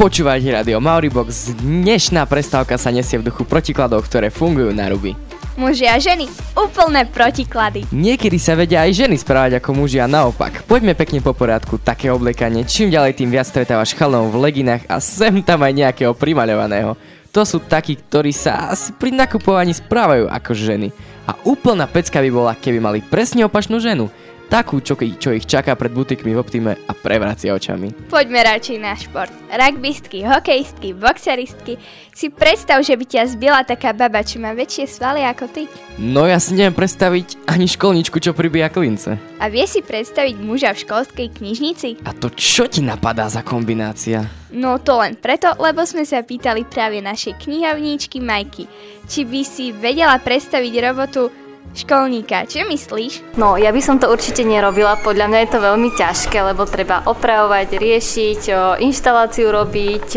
Počúvate 0.04 0.52
Radio 0.52 0.84
Mauribox. 0.84 1.56
Dnešná 1.64 2.28
prestávka 2.28 2.76
sa 2.76 2.92
nesie 2.92 3.16
v 3.16 3.32
duchu 3.32 3.48
protikladov, 3.48 4.04
ktoré 4.04 4.28
fungujú 4.28 4.76
na 4.76 4.92
ruby. 4.92 5.16
Muži 5.56 5.88
a 5.88 5.96
ženy, 5.96 6.28
úplné 6.60 7.08
protiklady. 7.08 7.88
Niekedy 7.88 8.36
sa 8.36 8.52
vedia 8.60 8.84
aj 8.84 9.00
ženy 9.00 9.16
správať 9.16 9.64
ako 9.64 9.72
muži 9.72 10.04
a 10.04 10.12
naopak. 10.12 10.68
Poďme 10.68 10.92
pekne 10.92 11.24
po 11.24 11.32
poriadku, 11.32 11.80
také 11.80 12.12
oblekanie. 12.12 12.68
Čím 12.68 12.92
ďalej 12.92 13.16
tým 13.16 13.32
viac 13.32 13.48
stretávaš 13.48 13.96
chalov 13.96 14.28
v 14.28 14.44
leginách 14.44 14.84
a 14.92 15.00
sem 15.00 15.40
tam 15.40 15.64
aj 15.64 15.72
nejakého 15.72 16.12
primaľovaného. 16.12 17.00
To 17.32 17.48
sú 17.48 17.64
takí, 17.64 17.96
ktorí 17.96 18.36
sa 18.36 18.76
asi 18.76 18.92
pri 18.92 19.16
nakupovaní 19.16 19.72
správajú 19.72 20.28
ako 20.28 20.52
ženy. 20.52 20.92
A 21.24 21.40
úplná 21.48 21.88
pecka 21.88 22.20
by 22.20 22.28
bola, 22.28 22.60
keby 22.60 22.84
mali 22.84 23.00
presne 23.00 23.48
opačnú 23.48 23.80
ženu 23.80 24.12
takú, 24.54 24.78
čo, 24.86 24.94
čo 24.94 25.34
ich 25.34 25.50
čaká 25.50 25.74
pred 25.74 25.90
butikmi 25.90 26.38
v 26.38 26.42
Optime 26.46 26.78
a 26.78 26.94
prevracia 26.94 27.58
očami. 27.58 27.90
Poďme 28.06 28.46
radšej 28.46 28.78
na 28.78 28.94
šport. 28.94 29.34
Rugbystky, 29.50 30.22
hokejistky, 30.22 30.94
boxeristky. 30.94 31.82
Si 32.14 32.30
predstav, 32.30 32.86
že 32.86 32.94
by 32.94 33.06
ťa 33.10 33.34
zbila 33.34 33.66
taká 33.66 33.98
baba, 33.98 34.22
čo 34.22 34.38
má 34.38 34.54
väčšie 34.54 34.86
svaly 34.86 35.26
ako 35.26 35.50
ty. 35.50 35.66
No 35.98 36.30
ja 36.30 36.38
si 36.38 36.54
neviem 36.54 36.78
predstaviť 36.78 37.50
ani 37.50 37.66
školničku, 37.66 38.22
čo 38.22 38.38
pribíja 38.38 38.70
klince. 38.70 39.18
A 39.42 39.50
vie 39.50 39.66
si 39.66 39.82
predstaviť 39.82 40.38
muža 40.38 40.78
v 40.78 40.82
školskej 40.86 41.28
knižnici? 41.34 42.06
A 42.06 42.14
to 42.14 42.30
čo 42.30 42.70
ti 42.70 42.86
napadá 42.86 43.26
za 43.34 43.42
kombinácia? 43.42 44.30
No 44.54 44.78
to 44.78 45.02
len 45.02 45.18
preto, 45.18 45.50
lebo 45.58 45.82
sme 45.82 46.06
sa 46.06 46.22
pýtali 46.22 46.70
práve 46.70 47.02
našej 47.02 47.42
knihovníčky 47.42 48.22
Majky, 48.22 48.70
či 49.10 49.26
by 49.26 49.42
si 49.42 49.74
vedela 49.74 50.22
predstaviť 50.22 50.74
robotu 50.78 51.34
školníka. 51.72 52.46
Čo 52.46 52.68
myslíš? 52.68 53.40
No, 53.40 53.56
ja 53.56 53.72
by 53.72 53.82
som 53.82 53.98
to 53.98 54.12
určite 54.12 54.44
nerobila. 54.44 55.00
Podľa 55.00 55.32
mňa 55.32 55.40
je 55.44 55.50
to 55.50 55.60
veľmi 55.60 55.90
ťažké, 55.96 56.38
lebo 56.44 56.68
treba 56.68 57.02
opravovať, 57.08 57.80
riešiť, 57.80 58.42
inštaláciu 58.84 59.50
robiť. 59.50 60.08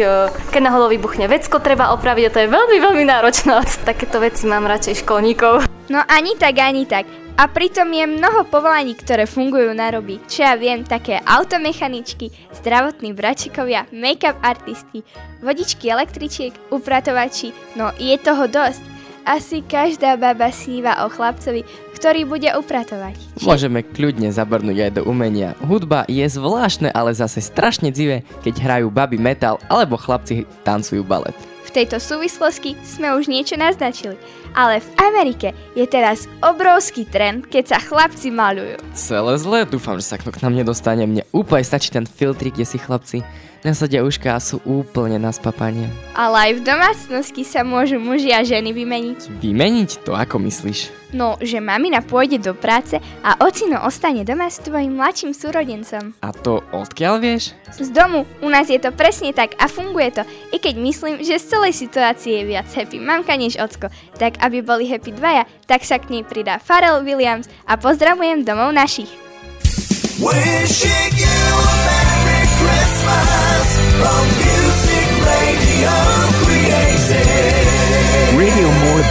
Keď 0.53 0.61
náhodou 0.61 0.91
vybuchne 0.93 1.27
vecko, 1.27 1.59
treba 1.59 1.95
opraviť 1.97 2.25
a 2.29 2.33
to 2.35 2.43
je 2.45 2.53
veľmi, 2.53 2.79
veľmi 2.79 3.05
náročné. 3.09 3.57
Takéto 3.89 4.21
veci 4.21 4.45
mám 4.45 4.69
radšej 4.69 5.03
školníkov. 5.07 5.67
No 5.87 6.03
ani 6.11 6.35
tak, 6.35 6.59
ani 6.59 6.85
tak. 6.85 7.07
A 7.37 7.53
pritom 7.53 7.93
je 7.93 8.09
mnoho 8.09 8.49
povolaní, 8.49 8.97
ktoré 8.97 9.29
fungujú 9.29 9.77
na 9.77 9.93
roby. 9.93 10.17
Čo 10.25 10.49
ja 10.49 10.55
viem, 10.57 10.89
také 10.89 11.21
automechaničky, 11.21 12.33
zdravotní 12.57 13.13
bračikovia, 13.13 13.85
make-up 13.93 14.41
artisti, 14.41 15.05
vodičky 15.45 15.93
električiek, 15.93 16.57
upratovači, 16.73 17.53
no 17.77 17.93
je 18.01 18.17
toho 18.17 18.49
dosť. 18.49 18.96
Asi 19.27 19.59
každá 19.59 20.15
baba 20.15 20.55
sníva 20.55 21.03
o 21.03 21.11
chlapcovi, 21.11 21.67
ktorý 21.99 22.31
bude 22.31 22.47
upratovať. 22.55 23.19
Môžeme 23.43 23.83
kľudne 23.83 24.31
zabrnúť 24.31 24.79
aj 24.87 24.91
do 24.95 25.03
umenia. 25.03 25.59
Hudba 25.67 26.07
je 26.07 26.23
zvláštne, 26.31 26.95
ale 26.95 27.11
zase 27.11 27.43
strašne 27.43 27.91
dzivé, 27.91 28.23
keď 28.47 28.55
hrajú 28.63 28.87
baby 28.87 29.19
metal 29.19 29.59
alebo 29.67 29.99
chlapci 29.99 30.47
tancujú 30.63 31.03
balet. 31.03 31.35
V 31.67 31.75
tejto 31.75 31.99
súvislosti 31.99 32.79
sme 32.87 33.19
už 33.19 33.27
niečo 33.27 33.59
naznačili, 33.59 34.15
ale 34.55 34.79
v 34.79 34.89
Amerike 35.03 35.51
je 35.75 35.83
teraz 35.91 36.31
obrovský 36.39 37.03
trend, 37.11 37.51
keď 37.51 37.75
sa 37.75 37.79
chlapci 37.83 38.31
malujú. 38.31 38.79
Celé 38.95 39.35
zlé, 39.43 39.59
dúfam, 39.67 39.99
že 39.99 40.07
sa 40.07 40.23
k 40.23 40.39
nám 40.39 40.55
nedostane. 40.55 41.03
Mne 41.03 41.27
úplne 41.35 41.67
stačí 41.67 41.91
ten 41.91 42.07
filtrik, 42.07 42.55
kde 42.55 42.65
si 42.65 42.79
chlapci 42.79 43.27
nasadia 43.67 44.07
uška 44.07 44.39
sú 44.39 44.63
úplne 44.63 45.19
na 45.19 45.35
spapanie. 45.35 45.91
Ale 46.15 46.39
aj 46.39 46.53
v 46.57 46.61
domácnosti 46.63 47.43
sa 47.43 47.67
môžu 47.67 47.99
muži 47.99 48.31
a 48.31 48.47
ženy 48.47 48.71
vymeniť. 48.71 49.43
Vymeniť? 49.43 50.07
To 50.07 50.15
ako 50.15 50.39
myslíš? 50.47 51.11
No, 51.11 51.35
že 51.43 51.59
mamina 51.59 52.03
pôjde 52.03 52.39
do 52.39 52.53
práce 52.55 52.99
a 53.27 53.35
ocino 53.43 53.83
ostane 53.83 54.23
doma 54.23 54.47
s 54.47 54.63
tvojim 54.63 54.95
mladším 54.95 55.35
súrodencom. 55.35 56.15
A 56.23 56.31
to 56.31 56.63
odkiaľ 56.71 57.19
vieš? 57.19 57.59
Z 57.75 57.91
domu. 57.91 58.23
U 58.43 58.49
nás 58.51 58.71
je 58.71 58.79
to 58.79 58.95
presne 58.95 59.35
tak 59.35 59.59
a 59.59 59.67
funguje 59.67 60.15
to. 60.15 60.23
I 60.55 60.63
keď 60.63 60.75
myslím, 60.79 61.15
že 61.27 61.43
z 61.43 61.57
celej 61.57 61.75
situácie 61.75 62.43
je 62.43 62.49
viac 62.49 62.71
happy 62.71 63.03
mamka 63.03 63.35
než 63.35 63.59
ocko. 63.59 63.91
Tak 64.19 64.39
aby 64.39 64.63
boli 64.63 64.87
happy 64.87 65.15
dvaja, 65.15 65.47
tak 65.67 65.83
sa 65.83 65.99
k 65.99 66.11
nej 66.11 66.23
pridá 66.23 66.63
Pharrell 66.63 67.03
Williams 67.03 67.51
a 67.67 67.75
pozdravujem 67.75 68.47
domov 68.47 68.71
našich. 68.71 69.11
Wishing 70.17 71.13
you 71.13 71.39
a 71.77 72.39
Christmas 72.57 73.46
Radio 78.37 78.69
More 78.71 79.03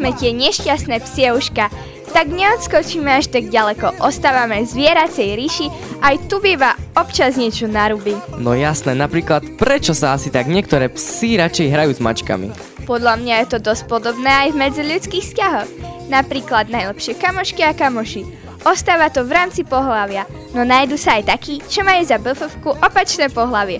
sme 0.00 0.16
tie 0.16 0.32
nešťastné 0.32 0.96
psieuška, 1.04 1.68
tak 2.10 2.32
neodskočíme 2.32 3.06
až 3.06 3.28
tak 3.28 3.52
ďaleko, 3.52 4.00
ostávame 4.00 4.64
zvieracej 4.64 5.36
ríši, 5.36 5.66
aj 6.00 6.26
tu 6.26 6.40
býva 6.40 6.72
občas 6.96 7.36
niečo 7.36 7.68
naruby. 7.68 8.16
No 8.40 8.56
jasné, 8.56 8.96
napríklad 8.96 9.60
prečo 9.60 9.92
sa 9.92 10.16
asi 10.16 10.32
tak 10.32 10.48
niektoré 10.48 10.88
psi 10.88 11.36
radšej 11.36 11.68
hrajú 11.68 11.92
s 11.92 12.00
mačkami? 12.00 12.48
Podľa 12.88 13.20
mňa 13.20 13.34
je 13.44 13.46
to 13.54 13.58
dosť 13.60 13.84
podobné 13.86 14.48
aj 14.48 14.48
v 14.56 14.60
medziľudských 14.66 15.24
vzťahoch. 15.30 15.70
Napríklad 16.10 16.72
najlepšie 16.72 17.14
kamošky 17.20 17.62
a 17.62 17.76
kamoši. 17.76 18.26
Ostáva 18.66 19.12
to 19.12 19.22
v 19.22 19.36
rámci 19.36 19.62
pohlavia, 19.62 20.24
no 20.56 20.64
nájdu 20.64 20.96
sa 20.96 21.20
aj 21.20 21.28
takí, 21.28 21.60
čo 21.68 21.84
majú 21.84 22.02
za 22.08 22.16
bff 22.16 22.56
opačné 22.64 23.28
pohlavie. 23.28 23.78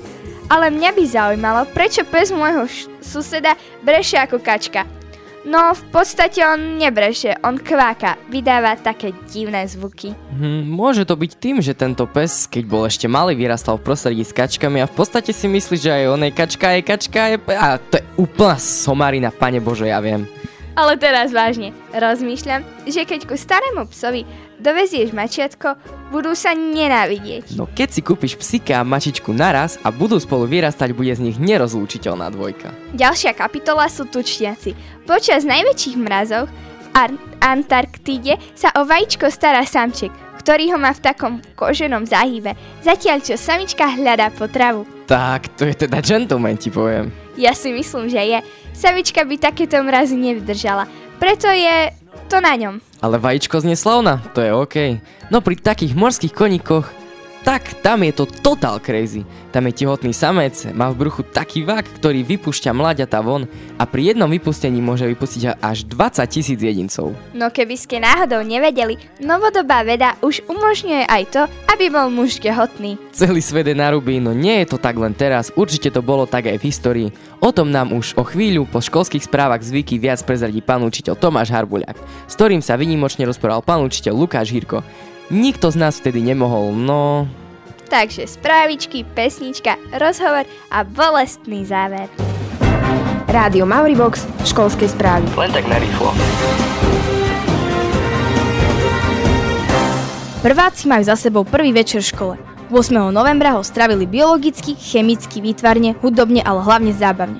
Ale 0.52 0.68
mňa 0.68 0.90
by 0.92 1.02
zaujímalo, 1.08 1.60
prečo 1.72 2.04
pes 2.06 2.28
môjho 2.30 2.68
š- 2.68 2.86
suseda 3.02 3.56
breše 3.82 4.20
ako 4.20 4.38
kačka. 4.38 4.99
No, 5.40 5.72
v 5.72 5.82
podstate 5.88 6.44
on 6.44 6.76
nebreše, 6.76 7.32
on 7.40 7.56
kváka, 7.56 8.20
vydáva 8.28 8.76
také 8.76 9.16
divné 9.24 9.64
zvuky. 9.64 10.12
Hm, 10.36 10.68
môže 10.68 11.08
to 11.08 11.16
byť 11.16 11.32
tým, 11.40 11.64
že 11.64 11.72
tento 11.72 12.04
pes, 12.04 12.44
keď 12.44 12.64
bol 12.68 12.84
ešte 12.84 13.08
malý, 13.08 13.32
vyrastal 13.32 13.80
v 13.80 13.88
prostredí 13.88 14.20
s 14.20 14.36
kačkami 14.36 14.84
a 14.84 14.90
v 14.90 14.92
podstate 14.92 15.32
si 15.32 15.48
myslí, 15.48 15.76
že 15.80 15.90
aj 15.96 16.04
on 16.12 16.20
je 16.28 16.32
kačka, 16.36 16.68
je 16.76 16.82
kačka, 16.84 17.22
je... 17.32 17.36
A 17.56 17.80
to 17.80 17.96
je 17.96 18.04
úplná 18.20 18.60
somarina, 18.60 19.32
pane 19.32 19.64
Bože, 19.64 19.88
ja 19.88 19.96
viem. 20.04 20.28
Ale 20.76 21.00
teraz 21.00 21.32
vážne, 21.32 21.72
rozmýšľam, 21.88 22.60
že 22.84 23.08
keď 23.08 23.24
ku 23.24 23.32
starému 23.32 23.88
psovi 23.88 24.28
dovezieš 24.60 25.16
mačiatko, 25.16 25.74
budú 26.12 26.36
sa 26.36 26.52
nenávidieť. 26.52 27.56
No 27.56 27.66
keď 27.66 27.88
si 27.90 28.00
kúpiš 28.04 28.36
psika 28.36 28.78
a 28.78 28.86
mačičku 28.86 29.32
naraz 29.32 29.80
a 29.80 29.88
budú 29.88 30.20
spolu 30.20 30.44
vyrastať, 30.44 30.92
bude 30.92 31.10
z 31.10 31.24
nich 31.24 31.40
nerozlúčiteľná 31.40 32.28
dvojka. 32.30 32.70
Ďalšia 32.94 33.32
kapitola 33.32 33.88
sú 33.88 34.06
tučniaci. 34.06 34.76
Počas 35.08 35.42
najväčších 35.48 35.96
mrazov 35.96 36.46
v 36.46 36.86
Ar- 36.92 37.20
Antarktíde 37.40 38.36
sa 38.52 38.68
o 38.76 38.84
vajíčko 38.84 39.32
stará 39.32 39.64
samček, 39.64 40.12
ktorý 40.44 40.72
ho 40.72 40.78
má 40.80 40.92
v 40.92 41.04
takom 41.04 41.32
koženom 41.56 42.04
záhybe, 42.04 42.52
zatiaľ 42.84 43.24
čo 43.24 43.40
samička 43.40 43.88
hľadá 43.88 44.28
potravu. 44.32 44.84
Tak, 45.08 45.56
to 45.58 45.66
je 45.66 45.74
teda 45.74 45.98
gentleman, 46.04 46.60
ti 46.60 46.70
poviem. 46.70 47.10
Ja 47.34 47.56
si 47.56 47.72
myslím, 47.72 48.06
že 48.12 48.20
je. 48.20 48.38
Samička 48.76 49.24
by 49.24 49.36
takéto 49.40 49.80
mrazy 49.80 50.14
nevydržala. 50.14 50.86
Preto 51.18 51.48
je 51.50 51.92
to 52.30 52.38
na 52.38 52.54
ňom. 52.56 52.78
Ale 53.00 53.16
vajíčko 53.16 53.60
znie 53.60 53.76
slavna, 53.76 54.20
to 54.36 54.44
je 54.44 54.52
OK. 54.52 54.76
No 55.32 55.40
pri 55.40 55.56
takých 55.56 55.96
morských 55.96 56.36
koníkoch 56.36 56.99
tak 57.40 57.80
tam 57.80 58.04
je 58.04 58.12
to 58.12 58.24
total 58.28 58.76
crazy. 58.78 59.24
Tam 59.50 59.66
je 59.66 59.82
tehotný 59.82 60.14
samec, 60.14 60.54
má 60.70 60.92
v 60.94 61.02
bruchu 61.02 61.26
taký 61.26 61.66
vak, 61.66 61.82
ktorý 61.98 62.22
vypúšťa 62.22 62.70
mladiatá 62.70 63.18
von 63.18 63.50
a 63.80 63.82
pri 63.82 64.14
jednom 64.14 64.30
vypustení 64.30 64.78
môže 64.78 65.02
vypustiť 65.10 65.58
až 65.58 65.82
20 65.90 66.22
tisíc 66.30 66.60
jedincov. 66.60 67.18
No 67.34 67.50
keby 67.50 67.74
ste 67.74 67.98
náhodou 67.98 68.46
nevedeli, 68.46 68.94
novodobá 69.18 69.82
veda 69.82 70.14
už 70.22 70.46
umožňuje 70.46 71.02
aj 71.08 71.22
to, 71.34 71.42
aby 71.72 71.90
bol 71.90 72.06
muž 72.12 72.38
tehotný. 72.38 72.94
Celý 73.10 73.42
svet 73.42 73.66
je 73.66 73.74
narubý, 73.74 74.22
no 74.22 74.30
nie 74.30 74.62
je 74.62 74.70
to 74.70 74.78
tak 74.78 74.94
len 74.94 75.16
teraz, 75.16 75.50
určite 75.58 75.90
to 75.90 75.98
bolo 75.98 76.30
tak 76.30 76.46
aj 76.46 76.62
v 76.62 76.66
histórii. 76.70 77.08
O 77.42 77.50
tom 77.50 77.74
nám 77.74 77.90
už 77.90 78.14
o 78.20 78.22
chvíľu 78.22 78.68
po 78.70 78.78
školských 78.78 79.26
správach 79.26 79.64
zvyky 79.64 79.98
viac 79.98 80.22
prezradí 80.22 80.62
pán 80.62 80.86
učiteľ 80.86 81.18
Tomáš 81.18 81.50
Harbuľak, 81.50 81.98
s 82.30 82.34
ktorým 82.38 82.62
sa 82.62 82.78
vynimočne 82.78 83.26
rozprával 83.26 83.66
pán 83.66 83.82
učiteľ 83.82 84.14
Lukáš 84.14 84.54
Hirko. 84.54 84.84
Nikto 85.30 85.70
z 85.70 85.78
nás 85.78 86.02
vtedy 86.02 86.26
nemohol, 86.26 86.74
no... 86.74 87.30
Takže 87.86 88.26
správičky, 88.26 89.06
pesnička, 89.06 89.78
rozhovor 89.94 90.42
a 90.74 90.82
bolestný 90.82 91.62
záver. 91.62 92.10
Rádio 93.30 93.62
Mauribox, 93.62 94.26
školskej 94.42 94.90
správy. 94.90 95.30
Len 95.38 95.50
tak 95.54 95.70
narýchlo. 95.70 96.10
Prváci 100.42 100.90
majú 100.90 101.02
za 101.06 101.14
sebou 101.14 101.46
prvý 101.46 101.70
večer 101.70 102.02
v 102.02 102.10
škole. 102.10 102.34
8. 102.74 103.14
novembra 103.14 103.54
ho 103.54 103.62
stravili 103.62 104.10
biologicky, 104.10 104.74
chemicky, 104.74 105.38
výtvarne, 105.38 105.94
hudobne, 106.02 106.42
ale 106.42 106.58
hlavne 106.58 106.90
zábavne. 106.90 107.38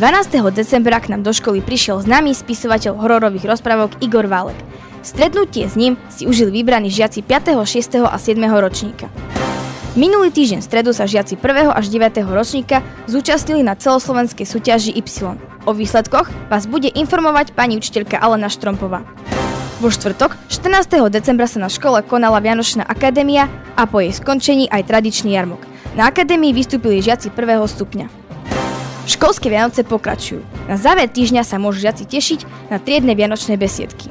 12. 0.00 0.32
decembra 0.48 0.96
k 1.00 1.12
nám 1.12 1.24
do 1.24 1.32
školy 1.32 1.60
prišiel 1.60 2.00
známy 2.00 2.32
spisovateľ 2.32 2.96
hororových 2.96 3.52
rozprávok 3.52 4.00
Igor 4.00 4.32
Válek– 4.32 4.56
Stretnutie 5.06 5.70
s 5.70 5.78
ním 5.78 5.94
si 6.10 6.26
užili 6.26 6.50
vybraní 6.50 6.90
žiaci 6.90 7.22
5., 7.22 7.62
6. 7.62 8.10
a 8.10 8.18
7. 8.18 8.42
ročníka. 8.58 9.06
Minulý 9.94 10.34
týždeň 10.34 10.66
stredu 10.66 10.90
sa 10.90 11.06
žiaci 11.06 11.38
1. 11.38 11.70
až 11.70 11.86
9. 11.94 12.26
ročníka 12.26 12.82
zúčastnili 13.06 13.62
na 13.62 13.78
celoslovenskej 13.78 14.42
súťaži 14.42 14.98
Y. 14.98 15.38
O 15.62 15.70
výsledkoch 15.70 16.26
vás 16.50 16.66
bude 16.66 16.90
informovať 16.90 17.54
pani 17.54 17.78
učiteľka 17.78 18.18
Alena 18.18 18.50
Štrompová. 18.50 19.06
Vo 19.78 19.94
štvrtok, 19.94 20.34
14. 20.50 20.98
decembra 21.06 21.46
sa 21.46 21.62
na 21.62 21.70
škole 21.70 22.02
konala 22.02 22.42
Vianočná 22.42 22.82
akadémia 22.82 23.46
a 23.78 23.86
po 23.86 24.02
jej 24.02 24.10
skončení 24.10 24.66
aj 24.66 24.90
tradičný 24.90 25.38
jarmok. 25.38 25.62
Na 25.94 26.10
akadémii 26.10 26.50
vystúpili 26.50 26.98
žiaci 26.98 27.30
prvého 27.30 27.62
stupňa. 27.62 28.10
Školské 29.06 29.54
Vianoce 29.54 29.86
pokračujú. 29.86 30.42
Na 30.66 30.74
záver 30.74 31.06
týždňa 31.06 31.46
sa 31.46 31.62
môžu 31.62 31.86
žiaci 31.86 32.10
tešiť 32.10 32.74
na 32.74 32.82
triedne 32.82 33.14
vianočné 33.14 33.54
besiedky. 33.54 34.10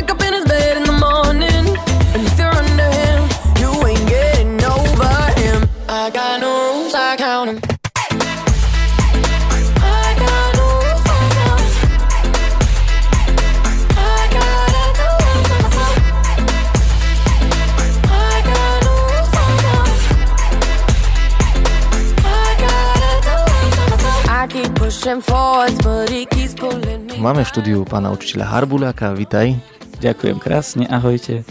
Máme 27.17 27.41
v 27.41 27.49
štúdiu 27.49 27.81
pána 27.89 28.13
učiteľa 28.13 28.53
Harbuľáka, 28.53 29.17
vitaj. 29.17 29.57
Ďakujem 29.97 30.37
krásne, 30.37 30.85
ahojte. 30.93 31.41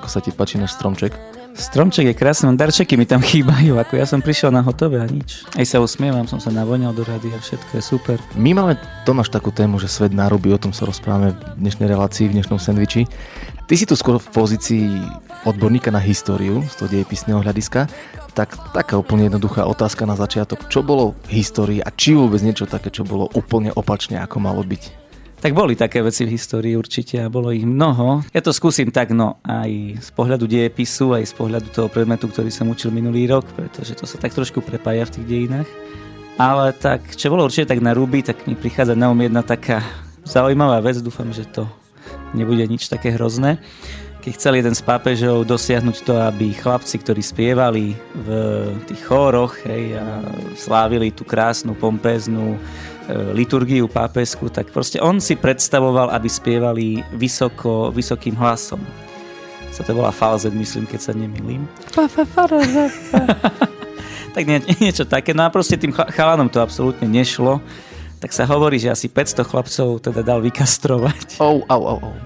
Ako 0.00 0.08
sa 0.08 0.24
ti 0.24 0.32
páči 0.32 0.56
náš 0.56 0.72
stromček? 0.80 1.12
Stromček 1.54 2.10
je 2.10 2.14
krásny, 2.18 2.50
darčeky 2.58 2.98
mi 2.98 3.06
tam 3.06 3.22
chýbajú, 3.22 3.78
ako 3.78 3.94
ja 3.94 4.02
som 4.10 4.18
prišiel 4.18 4.50
na 4.50 4.58
hotové 4.58 4.98
a 4.98 5.06
nič. 5.06 5.46
Aj 5.54 5.62
sa 5.62 5.78
usmievam, 5.78 6.26
som 6.26 6.42
sa 6.42 6.50
navoňal 6.50 6.90
do 6.90 7.06
rady 7.06 7.30
a 7.30 7.38
všetko 7.38 7.78
je 7.78 7.82
super. 7.82 8.18
My 8.34 8.50
máme, 8.50 8.74
Tomáš, 9.06 9.30
takú 9.30 9.54
tému, 9.54 9.78
že 9.78 9.86
svet 9.86 10.10
narubí, 10.10 10.50
o 10.50 10.58
tom 10.58 10.74
sa 10.74 10.82
rozprávame 10.82 11.30
v 11.30 11.62
dnešnej 11.62 11.86
relácii, 11.86 12.26
v 12.26 12.42
dnešnom 12.42 12.58
sendviči. 12.58 13.06
Ty 13.70 13.74
si 13.78 13.86
tu 13.86 13.94
skôr 13.94 14.18
v 14.18 14.28
pozícii 14.34 14.98
odborníka 15.46 15.94
na 15.94 16.02
históriu 16.02 16.66
z 16.66 16.74
toho 16.74 16.90
dejepisného 16.90 17.38
hľadiska. 17.38 17.86
Tak 18.34 18.74
taká 18.74 18.98
úplne 18.98 19.30
jednoduchá 19.30 19.62
otázka 19.62 20.10
na 20.10 20.18
začiatok. 20.18 20.66
Čo 20.66 20.82
bolo 20.82 21.14
v 21.30 21.38
histórii 21.38 21.78
a 21.78 21.88
či 21.94 22.18
vôbec 22.18 22.42
niečo 22.42 22.66
také, 22.66 22.90
čo 22.90 23.06
bolo 23.06 23.30
úplne 23.30 23.70
opačne, 23.78 24.18
ako 24.18 24.42
malo 24.42 24.66
byť? 24.66 25.03
Tak 25.44 25.52
boli 25.52 25.76
také 25.76 26.00
veci 26.00 26.24
v 26.24 26.40
histórii 26.40 26.72
určite 26.72 27.20
a 27.20 27.28
bolo 27.28 27.52
ich 27.52 27.68
mnoho. 27.68 28.24
Ja 28.32 28.40
to 28.40 28.48
skúsim 28.48 28.88
tak, 28.88 29.12
no 29.12 29.44
aj 29.44 30.00
z 30.00 30.10
pohľadu 30.16 30.48
dejepisu, 30.48 31.12
aj 31.12 31.28
z 31.28 31.34
pohľadu 31.36 31.68
toho 31.68 31.92
predmetu, 31.92 32.32
ktorý 32.32 32.48
som 32.48 32.72
učil 32.72 32.88
minulý 32.88 33.28
rok, 33.28 33.44
pretože 33.52 33.92
to 33.92 34.08
sa 34.08 34.16
tak 34.16 34.32
trošku 34.32 34.64
prepája 34.64 35.04
v 35.04 35.20
tých 35.20 35.26
dejinách. 35.28 35.68
Ale 36.40 36.72
tak, 36.72 37.12
čo 37.12 37.28
bolo 37.28 37.44
určite 37.44 37.76
tak 37.76 37.84
na 37.84 37.92
ruby, 37.92 38.24
tak 38.24 38.48
mi 38.48 38.56
prichádza 38.56 38.96
na 38.96 39.12
um 39.12 39.20
jedna 39.20 39.44
taká 39.44 39.84
zaujímavá 40.24 40.80
vec, 40.80 41.04
dúfam, 41.04 41.28
že 41.28 41.44
to 41.44 41.68
nebude 42.32 42.64
nič 42.64 42.88
také 42.88 43.12
hrozné. 43.12 43.60
Keď 44.24 44.40
chcel 44.40 44.64
jeden 44.64 44.72
z 44.72 44.80
pápežov 44.80 45.44
dosiahnuť 45.44 46.08
to, 46.08 46.24
aby 46.24 46.56
chlapci, 46.56 46.96
ktorí 46.96 47.20
spievali 47.20 47.92
v 48.16 48.28
tých 48.88 49.04
chóroch 49.04 49.60
hej, 49.68 50.00
a 50.00 50.24
slávili 50.56 51.12
tú 51.12 51.28
krásnu, 51.28 51.76
pompéznu 51.76 52.56
liturgiu 53.12 53.84
pápesku, 53.84 54.48
tak 54.48 54.72
proste 54.72 54.96
on 55.00 55.20
si 55.20 55.36
predstavoval, 55.36 56.08
aby 56.12 56.28
spievali 56.28 56.86
vysoko, 57.12 57.92
vysokým 57.92 58.32
hlasom. 58.36 58.80
Sa 59.74 59.82
to 59.82 59.90
volá 59.90 60.14
falzet, 60.14 60.54
myslím, 60.54 60.86
keď 60.86 61.00
sa 61.02 61.12
nemýlim. 61.12 61.66
tak 64.34 64.46
nie, 64.46 64.62
niečo 64.78 65.02
také. 65.02 65.34
No 65.34 65.44
a 65.44 65.50
proste 65.50 65.74
tým 65.74 65.90
chalanom 65.90 66.46
to 66.46 66.62
absolútne 66.62 67.10
nešlo. 67.10 67.58
Tak 68.22 68.30
sa 68.30 68.46
hovorí, 68.48 68.78
že 68.78 68.94
asi 68.94 69.10
500 69.10 69.44
chlapcov 69.44 69.88
teda 69.98 70.22
dal 70.22 70.40
vykastrovať. 70.40 71.42
Oh, 71.42 71.60
oh, 71.66 71.82
oh, 71.98 72.00
oh. 72.06 72.16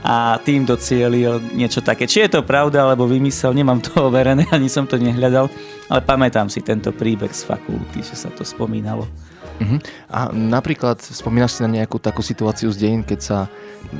A 0.00 0.40
tým 0.40 0.64
docielil 0.64 1.52
niečo 1.52 1.84
také. 1.84 2.08
Či 2.08 2.24
je 2.24 2.40
to 2.40 2.48
pravda, 2.48 2.88
alebo 2.88 3.04
vymysel, 3.04 3.52
nemám 3.52 3.84
to 3.84 3.92
overené, 4.08 4.48
ani 4.48 4.72
som 4.72 4.88
to 4.88 4.96
nehľadal, 4.96 5.52
ale 5.92 6.00
pamätám 6.00 6.48
si 6.48 6.64
tento 6.64 6.90
príbeh 6.96 7.30
z 7.30 7.44
fakulty, 7.44 8.00
že 8.00 8.16
sa 8.16 8.32
to 8.32 8.40
spomínalo. 8.40 9.04
Uh-huh. 9.60 9.78
A 10.08 10.32
napríklad 10.32 10.98
spomínaš 11.04 11.60
si 11.60 11.60
na 11.60 11.70
nejakú 11.70 12.00
takú 12.00 12.24
situáciu 12.24 12.72
z 12.72 12.80
dejín, 12.80 13.02
keď 13.04 13.20
sa 13.20 13.38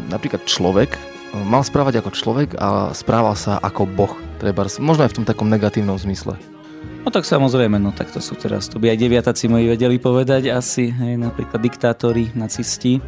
napríklad 0.09 0.49
človek 0.49 0.97
eh, 0.97 1.01
mal 1.45 1.61
správať 1.61 2.01
ako 2.01 2.11
človek 2.17 2.49
a 2.57 2.97
správal 2.97 3.37
sa 3.37 3.61
ako 3.61 3.85
boh. 3.85 4.13
Treba, 4.41 4.65
možno 4.81 5.05
aj 5.05 5.13
v 5.13 5.17
tom 5.21 5.27
takom 5.29 5.53
negatívnom 5.53 6.01
zmysle. 6.01 6.41
No 7.01 7.09
tak 7.09 7.25
samozrejme, 7.25 7.81
no 7.81 7.93
tak 7.93 8.13
to 8.13 8.21
sú 8.21 8.37
teraz, 8.37 8.69
to 8.69 8.77
by 8.77 8.93
aj 8.93 9.01
deviatáci 9.01 9.49
moji 9.49 9.73
vedeli 9.73 9.97
povedať 9.97 10.53
asi, 10.53 10.93
hej, 10.93 11.17
napríklad 11.17 11.61
diktátori, 11.61 12.33
nacisti. 12.37 13.01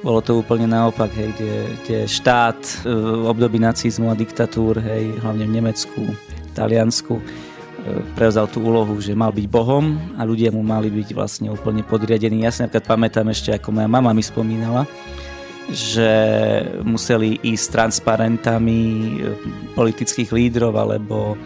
Bolo 0.00 0.24
to 0.24 0.40
úplne 0.40 0.64
naopak, 0.64 1.12
hej, 1.12 1.30
kde, 1.36 1.54
kde 1.82 1.98
štát 2.06 2.58
eh, 2.58 2.90
v 2.94 3.26
období 3.26 3.58
nacizmu 3.58 4.10
a 4.10 4.18
diktatúr, 4.18 4.78
hej, 4.78 5.18
hlavne 5.26 5.46
v 5.46 5.54
Nemecku, 5.58 6.02
Taliansku, 6.54 7.18
prevzal 8.14 8.46
tú 8.50 8.62
úlohu, 8.64 8.98
že 8.98 9.16
mal 9.16 9.34
byť 9.34 9.46
Bohom 9.50 9.98
a 10.16 10.22
ľudia 10.24 10.50
mu 10.54 10.62
mali 10.62 10.88
byť 10.88 11.08
vlastne 11.14 11.48
úplne 11.50 11.84
podriadení. 11.84 12.44
Ja 12.44 12.54
si 12.54 12.62
napríklad 12.62 12.86
pamätám 12.86 13.26
ešte, 13.30 13.54
ako 13.54 13.74
moja 13.74 13.88
mama 13.90 14.14
mi 14.14 14.24
spomínala, 14.24 14.88
že 15.70 16.10
museli 16.82 17.38
ísť 17.42 17.66
transparentami 17.70 18.80
e, 18.80 19.10
politických 19.78 20.34
lídrov 20.34 20.74
alebo 20.74 21.38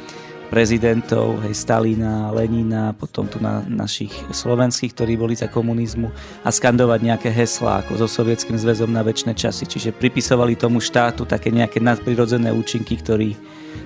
prezidentov, 0.55 1.43
hej, 1.43 1.57
Stalina, 1.57 2.31
Lenina, 2.31 2.95
potom 2.95 3.27
tu 3.27 3.43
na 3.43 3.65
našich 3.67 4.15
slovenských, 4.31 4.95
ktorí 4.95 5.19
boli 5.19 5.35
za 5.35 5.51
komunizmu 5.51 6.09
a 6.47 6.49
skandovať 6.53 7.01
nejaké 7.03 7.29
heslá 7.35 7.83
ako 7.83 7.99
so 7.99 8.07
Sovietským 8.07 8.55
zväzom 8.55 8.87
na 8.93 9.03
väčšie 9.03 9.35
časy. 9.35 9.67
Čiže 9.67 9.97
pripisovali 9.97 10.55
tomu 10.55 10.79
štátu 10.79 11.27
také 11.27 11.51
nejaké 11.51 11.83
nadprirodzené 11.83 12.55
účinky, 12.55 12.95
ktorý 13.03 13.35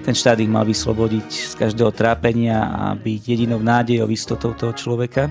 ten 0.04 0.14
štát 0.16 0.40
ich 0.40 0.48
mal 0.48 0.64
vyslobodiť 0.64 1.28
z 1.28 1.54
každého 1.58 1.92
trápenia 1.92 2.64
a 2.64 2.96
byť 2.96 3.20
jedinou 3.28 3.60
nádejou, 3.60 4.08
istotou 4.08 4.56
toho 4.56 4.72
človeka. 4.72 5.28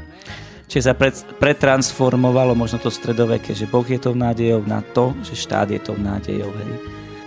Čiže 0.67 0.83
sa 0.83 0.93
pretransformovalo 1.39 2.51
možno 2.51 2.77
to 2.83 2.91
stredoveké, 2.91 3.55
že 3.55 3.65
Boh 3.71 3.87
je 3.87 3.95
tou 3.97 4.11
nádejou 4.11 4.67
na 4.67 4.83
to, 4.83 5.15
že 5.23 5.39
štát 5.39 5.71
je 5.71 5.79
tou 5.79 5.95
nádejou. 5.95 6.51
Hej. 6.51 6.71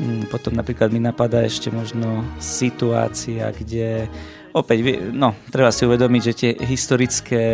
Mm, 0.00 0.22
potom 0.28 0.52
napríklad 0.52 0.92
mi 0.92 1.00
napadá 1.00 1.40
ešte 1.40 1.72
možno 1.72 2.20
situácia, 2.36 3.48
kde 3.48 4.12
opäť, 4.52 5.08
no, 5.12 5.32
treba 5.48 5.72
si 5.72 5.88
uvedomiť, 5.88 6.22
že 6.22 6.36
tie 6.36 6.50
historické 6.68 7.44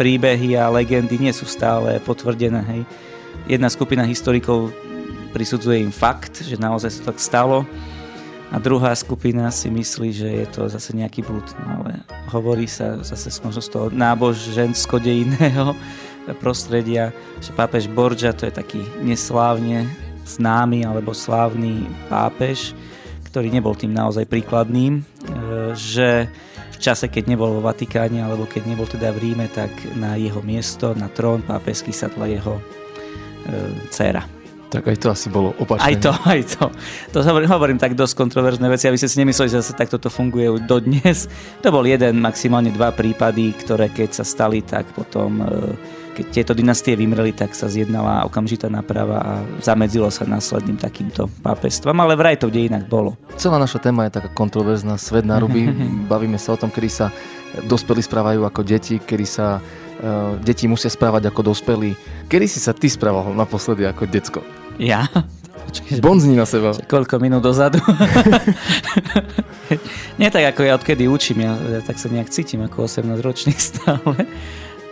príbehy 0.00 0.56
a 0.56 0.72
legendy 0.72 1.20
nie 1.20 1.36
sú 1.36 1.44
stále 1.44 2.00
potvrdené. 2.00 2.60
Hej. 2.64 2.82
Jedna 3.44 3.68
skupina 3.68 4.08
historikov 4.08 4.72
prisudzuje 5.36 5.84
im 5.84 5.92
fakt, 5.92 6.40
že 6.40 6.56
naozaj 6.56 6.90
sa 6.90 7.02
tak 7.12 7.20
stalo 7.20 7.68
a 8.48 8.56
druhá 8.56 8.96
skupina 8.96 9.52
si 9.52 9.68
myslí, 9.68 10.08
že 10.08 10.28
je 10.28 10.46
to 10.48 10.72
zase 10.72 10.96
nejaký 10.96 11.20
blúd. 11.20 11.44
No 11.60 11.84
ale 11.84 12.00
hovorí 12.32 12.64
sa 12.64 12.96
zase 13.04 13.28
možno 13.44 13.60
z 13.60 13.68
toho 13.68 13.86
nábožensko-dejinného 13.92 15.76
prostredia, 16.42 17.12
že 17.44 17.52
pápež 17.52 17.92
Borgia 17.92 18.32
to 18.32 18.48
je 18.48 18.52
taký 18.52 18.80
neslávne 19.04 19.84
známy 20.24 20.84
alebo 20.88 21.12
slávny 21.12 21.88
pápež, 22.08 22.72
ktorý 23.28 23.52
nebol 23.52 23.76
tým 23.76 23.92
naozaj 23.92 24.24
príkladným, 24.28 25.00
e, 25.00 25.02
že 25.76 26.28
v 26.72 26.78
čase, 26.80 27.08
keď 27.08 27.32
nebol 27.32 27.60
vo 27.60 27.64
Vatikáne 27.64 28.24
alebo 28.24 28.48
keď 28.48 28.62
nebol 28.64 28.88
teda 28.88 29.12
v 29.12 29.28
Ríme, 29.28 29.48
tak 29.52 29.72
na 29.96 30.16
jeho 30.16 30.40
miesto, 30.40 30.96
na 30.96 31.12
trón 31.12 31.44
pápežský 31.44 31.92
sadla 31.92 32.28
jeho 32.28 32.56
e, 32.56 32.62
dcéra. 33.92 34.37
Tak 34.68 34.84
aj 34.84 34.96
to 35.00 35.08
asi 35.08 35.32
bolo 35.32 35.56
opačné. 35.56 35.84
Aj 35.88 35.94
to, 35.96 36.12
aj 36.36 36.40
to. 36.44 36.64
To 37.16 37.18
hovorím, 37.24 37.48
hovorím 37.48 37.78
tak 37.80 37.96
dosť 37.96 38.14
kontroverzné 38.20 38.68
veci, 38.68 38.84
aby 38.84 39.00
ste 39.00 39.08
si 39.08 39.16
nemysleli, 39.20 39.48
že 39.48 39.64
zase 39.64 39.72
takto 39.72 39.96
to 39.96 40.12
funguje 40.12 40.60
dodnes. 40.68 41.24
To 41.64 41.72
bol 41.72 41.84
jeden, 41.88 42.20
maximálne 42.20 42.68
dva 42.68 42.92
prípady, 42.92 43.56
ktoré 43.56 43.88
keď 43.88 44.20
sa 44.20 44.24
stali, 44.28 44.60
tak 44.60 44.92
potom 44.92 45.40
e, 45.40 45.48
keď 46.18 46.26
tieto 46.34 46.52
dynastie 46.52 46.98
vymreli, 46.98 47.30
tak 47.30 47.54
sa 47.54 47.70
zjednala 47.70 48.26
okamžitá 48.26 48.66
náprava 48.66 49.22
a 49.22 49.32
zamedzilo 49.62 50.10
sa 50.10 50.26
následným 50.26 50.74
takýmto 50.74 51.30
pápestvom, 51.46 51.94
ale 51.94 52.18
vraj 52.18 52.34
to 52.34 52.50
kde 52.50 52.66
inak 52.66 52.90
bolo. 52.90 53.14
Celá 53.38 53.56
naša 53.62 53.78
téma 53.78 54.10
je 54.10 54.18
taká 54.18 54.28
kontroverzná, 54.34 54.98
svet 54.98 55.22
naruby. 55.22 55.70
Bavíme 56.12 56.36
sa 56.36 56.52
o 56.52 56.60
tom, 56.60 56.74
kedy 56.74 56.90
sa 56.90 57.14
dospelí 57.70 58.02
správajú 58.02 58.42
ako 58.42 58.60
deti, 58.66 58.98
kedy 58.98 59.26
sa 59.30 59.62
uh, 59.62 60.34
deti 60.42 60.66
musia 60.66 60.90
správať 60.90 61.30
ako 61.30 61.54
dospelí. 61.54 61.94
Kedy 62.26 62.46
si 62.50 62.58
sa 62.58 62.74
ty 62.74 62.90
správal 62.90 63.30
naposledy 63.32 63.86
ako 63.86 64.04
decko? 64.10 64.42
Ja? 64.78 65.10
Počkej, 65.68 66.00
Bonzni 66.00 66.32
na 66.32 66.48
seba. 66.48 66.72
Koľko 66.72 67.20
minút 67.20 67.44
dozadu? 67.44 67.76
Nie 70.20 70.32
tak 70.32 70.56
ako 70.56 70.64
ja 70.64 70.80
odkedy 70.80 71.04
učím, 71.04 71.44
ja, 71.44 71.60
ja 71.60 71.80
tak 71.84 72.00
sa 72.00 72.08
nejak 72.08 72.32
cítim 72.32 72.64
ako 72.64 72.88
18 72.88 73.04
ročný 73.20 73.52
stále. 73.76 74.24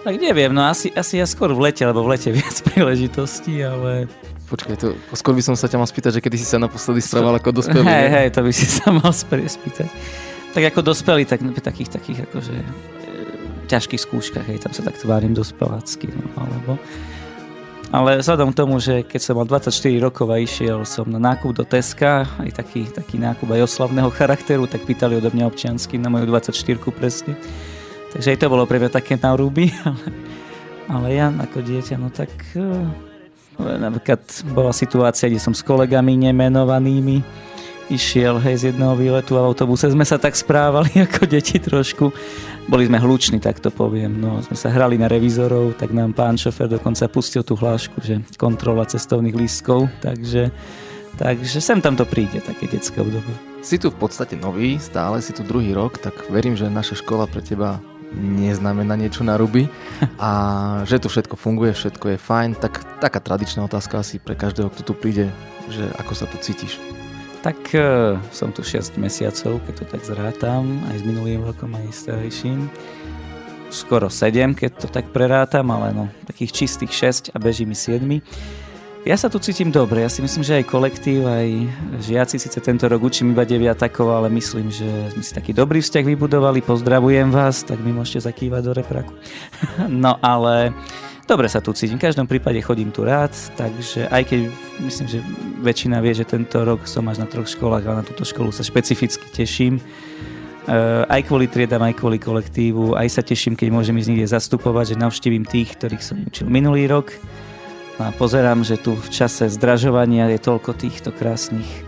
Tak 0.05 0.15
neviem, 0.21 0.53
no 0.53 0.69
asi, 0.69 0.93
asi 0.93 1.19
ja 1.19 1.27
skôr 1.27 1.51
v 1.57 1.71
lete, 1.71 1.83
lebo 1.83 2.05
v 2.05 2.15
lete 2.15 2.31
viac 2.31 2.55
príležitostí, 2.63 3.65
ale... 3.65 4.07
Počkaj, 4.47 4.77
to, 4.79 4.95
skôr 5.17 5.35
by 5.35 5.43
som 5.43 5.59
sa 5.59 5.67
ťa 5.67 5.83
mal 5.83 5.89
spýtať, 5.89 6.13
že 6.15 6.21
kedy 6.23 6.37
si 6.39 6.47
sa 6.47 6.63
naposledy 6.63 7.03
správal 7.03 7.35
ako 7.41 7.51
dospelý. 7.51 7.83
Hej, 7.83 8.07
hej, 8.13 8.29
to 8.31 8.41
by 8.47 8.53
si 8.55 8.67
sa 8.79 8.93
mal 8.93 9.11
spýtať. 9.17 9.91
Tak 10.55 10.63
ako 10.71 10.93
dospelý, 10.93 11.27
tak 11.27 11.43
v 11.43 11.59
takých, 11.59 11.91
takých 11.91 12.19
akože 12.31 12.55
e, 12.55 12.67
ťažkých 13.67 14.03
skúškach, 14.07 14.47
hej, 14.47 14.63
tam 14.63 14.71
sa 14.71 14.87
tak 14.87 15.01
tvárim 15.01 15.33
dospelácky, 15.33 16.13
no, 16.13 16.29
alebo... 16.37 16.77
Ale 17.95 18.19
vzhľadom 18.19 18.51
k 18.51 18.59
tomu, 18.59 18.83
že 18.83 19.07
keď 19.07 19.21
som 19.23 19.39
mal 19.39 19.47
24 19.47 19.71
rokov 20.03 20.27
a 20.27 20.43
išiel 20.43 20.83
som 20.83 21.07
na 21.07 21.23
nákup 21.23 21.55
do 21.55 21.63
Teska, 21.63 22.27
aj 22.43 22.59
taký, 22.59 22.91
taký 22.91 23.15
nákup 23.17 23.47
aj 23.47 23.63
oslavného 23.63 24.11
charakteru, 24.11 24.67
tak 24.67 24.83
pýtali 24.83 25.23
odo 25.23 25.31
mňa 25.31 25.47
občiansky 25.47 25.95
na 25.95 26.11
moju 26.11 26.27
24 26.27 26.53
presne 26.91 27.39
Takže 28.17 28.33
aj 28.33 28.39
to 28.41 28.49
bolo 28.49 28.65
pre 28.65 28.81
mňa 28.81 28.91
také 28.97 29.21
narúby, 29.21 29.69
ale, 29.85 30.09
ale 30.89 31.07
ja 31.21 31.27
ako 31.29 31.59
dieťa, 31.61 31.95
no 32.01 32.09
tak 32.09 32.33
uh, 32.57 32.89
napríklad 33.61 34.25
bola 34.57 34.73
situácia, 34.73 35.29
kde 35.29 35.37
som 35.37 35.53
s 35.53 35.61
kolegami 35.61 36.17
nemenovanými 36.17 37.21
išiel 37.93 38.43
hej, 38.43 38.57
z 38.57 38.65
jedného 38.73 38.99
výletu 38.99 39.39
a 39.39 39.47
v 39.47 39.53
autobuse 39.53 39.87
sme 39.87 40.03
sa 40.03 40.19
tak 40.19 40.33
správali 40.33 40.97
ako 41.07 41.29
deti 41.29 41.61
trošku. 41.61 42.09
Boli 42.67 42.83
sme 42.91 42.99
hluční, 42.99 43.39
tak 43.39 43.63
to 43.63 43.71
poviem. 43.71 44.19
No, 44.19 44.43
sme 44.43 44.59
sa 44.59 44.75
hrali 44.75 44.99
na 44.99 45.07
revizorov, 45.07 45.79
tak 45.79 45.95
nám 45.95 46.19
pán 46.19 46.35
šofer 46.35 46.67
dokonca 46.67 47.07
pustil 47.07 47.47
tú 47.47 47.55
hlášku, 47.55 48.03
že 48.03 48.27
kontrola 48.35 48.83
cestovných 48.83 49.39
lístkov, 49.39 49.87
takže, 50.03 50.51
takže 51.15 51.59
sem 51.63 51.79
tam 51.79 51.95
to 51.95 52.03
príde, 52.03 52.43
také 52.43 52.67
detské 52.67 52.99
obdobie. 52.99 53.31
Si 53.63 53.79
tu 53.79 53.95
v 53.95 53.99
podstate 54.03 54.35
nový, 54.35 54.83
stále 54.83 55.23
si 55.23 55.31
tu 55.31 55.47
druhý 55.47 55.71
rok, 55.79 56.03
tak 56.03 56.27
verím, 56.27 56.59
že 56.59 56.67
naša 56.67 56.99
škola 56.99 57.31
pre 57.31 57.39
teba 57.39 57.79
neznamená 58.19 58.99
niečo 58.99 59.23
na 59.23 59.39
ruby 59.39 59.71
a 60.19 60.31
že 60.91 60.99
tu 60.99 61.07
všetko 61.07 61.39
funguje, 61.39 61.71
všetko 61.71 62.15
je 62.15 62.19
fajn, 62.19 62.59
tak 62.59 62.83
taká 62.99 63.23
tradičná 63.23 63.63
otázka 63.63 64.03
asi 64.03 64.19
pre 64.19 64.35
každého, 64.35 64.75
kto 64.75 64.83
tu 64.91 64.93
príde, 64.99 65.31
že 65.71 65.87
ako 66.03 66.13
sa 66.19 66.27
tu 66.27 66.35
cítiš. 66.43 66.83
Tak 67.47 67.79
uh, 67.79 68.19
som 68.35 68.51
tu 68.51 68.67
6 68.67 68.99
mesiacov, 68.99 69.63
keď 69.63 69.75
to 69.79 69.85
tak 69.87 70.03
zrátam, 70.03 70.83
aj 70.91 70.99
s 70.99 71.05
minulým 71.07 71.47
rokom, 71.47 71.71
aj 71.79 71.95
s 71.95 72.03
starejším. 72.03 72.67
Skoro 73.71 74.11
7, 74.11 74.59
keď 74.59 74.71
to 74.83 74.91
tak 74.91 75.15
prerátam, 75.15 75.71
ale 75.71 75.95
no, 75.95 76.11
takých 76.27 76.67
čistých 76.67 77.15
6 77.31 77.31
a 77.31 77.39
beží 77.39 77.63
mi 77.63 77.79
7. 77.79 78.03
Ja 79.07 79.15
sa 79.15 79.31
tu 79.31 79.39
cítim 79.39 79.71
dobre, 79.71 80.03
ja 80.03 80.11
si 80.11 80.27
myslím, 80.27 80.43
že 80.43 80.59
aj 80.59 80.67
kolektív, 80.67 81.23
aj 81.23 81.71
žiaci, 82.03 82.43
síce 82.43 82.59
tento 82.59 82.91
rok 82.91 83.07
učím 83.07 83.31
iba 83.31 83.47
deviatakov, 83.47 84.11
ale 84.11 84.27
myslím, 84.35 84.75
že 84.75 85.15
sme 85.15 85.23
si 85.23 85.31
taký 85.31 85.55
dobrý 85.55 85.79
vzťah 85.79 86.03
vybudovali, 86.03 86.67
pozdravujem 86.67 87.31
vás, 87.31 87.63
tak 87.63 87.79
mi 87.79 87.95
môžete 87.95 88.27
zakývať 88.27 88.63
do 88.67 88.73
repraku. 88.75 89.15
no 89.87 90.19
ale 90.19 90.75
dobre 91.27 91.51
sa 91.51 91.61
tu 91.61 91.75
cítim, 91.75 91.99
v 91.99 92.07
každom 92.07 92.31
prípade 92.31 92.63
chodím 92.63 92.95
tu 92.95 93.03
rád, 93.03 93.35
takže 93.59 94.07
aj 94.09 94.23
keď 94.25 94.41
myslím, 94.87 95.07
že 95.11 95.19
väčšina 95.61 95.99
vie, 96.01 96.15
že 96.15 96.25
tento 96.25 96.63
rok 96.63 96.87
som 96.87 97.05
až 97.11 97.21
na 97.21 97.29
troch 97.29 97.51
školách, 97.51 97.85
ale 97.85 98.01
na 98.01 98.07
túto 98.07 98.23
školu 98.23 98.55
sa 98.55 98.63
špecificky 98.65 99.27
teším, 99.35 99.83
Uh, 100.67 101.07
aj 101.07 101.31
kvôli 101.31 101.47
triedam, 101.47 101.79
aj 101.79 101.95
kvôli 101.95 102.19
kolektívu. 102.19 102.99
Aj 102.99 103.07
sa 103.07 103.23
teším, 103.23 103.55
keď 103.55 103.71
môžem 103.71 103.95
ísť 104.03 104.11
niekde 104.11 104.35
zastupovať, 104.35 104.85
že 104.91 104.97
navštívim 104.99 105.47
tých, 105.47 105.79
ktorých 105.79 106.03
som 106.03 106.19
učil 106.19 106.51
minulý 106.51 106.91
rok. 106.91 107.15
No 108.03 108.11
a 108.11 108.11
pozerám, 108.11 108.67
že 108.67 108.75
tu 108.75 108.99
v 108.99 109.07
čase 109.07 109.47
zdražovania 109.47 110.27
je 110.35 110.43
toľko 110.43 110.75
týchto 110.75 111.15
krásnych 111.15 111.86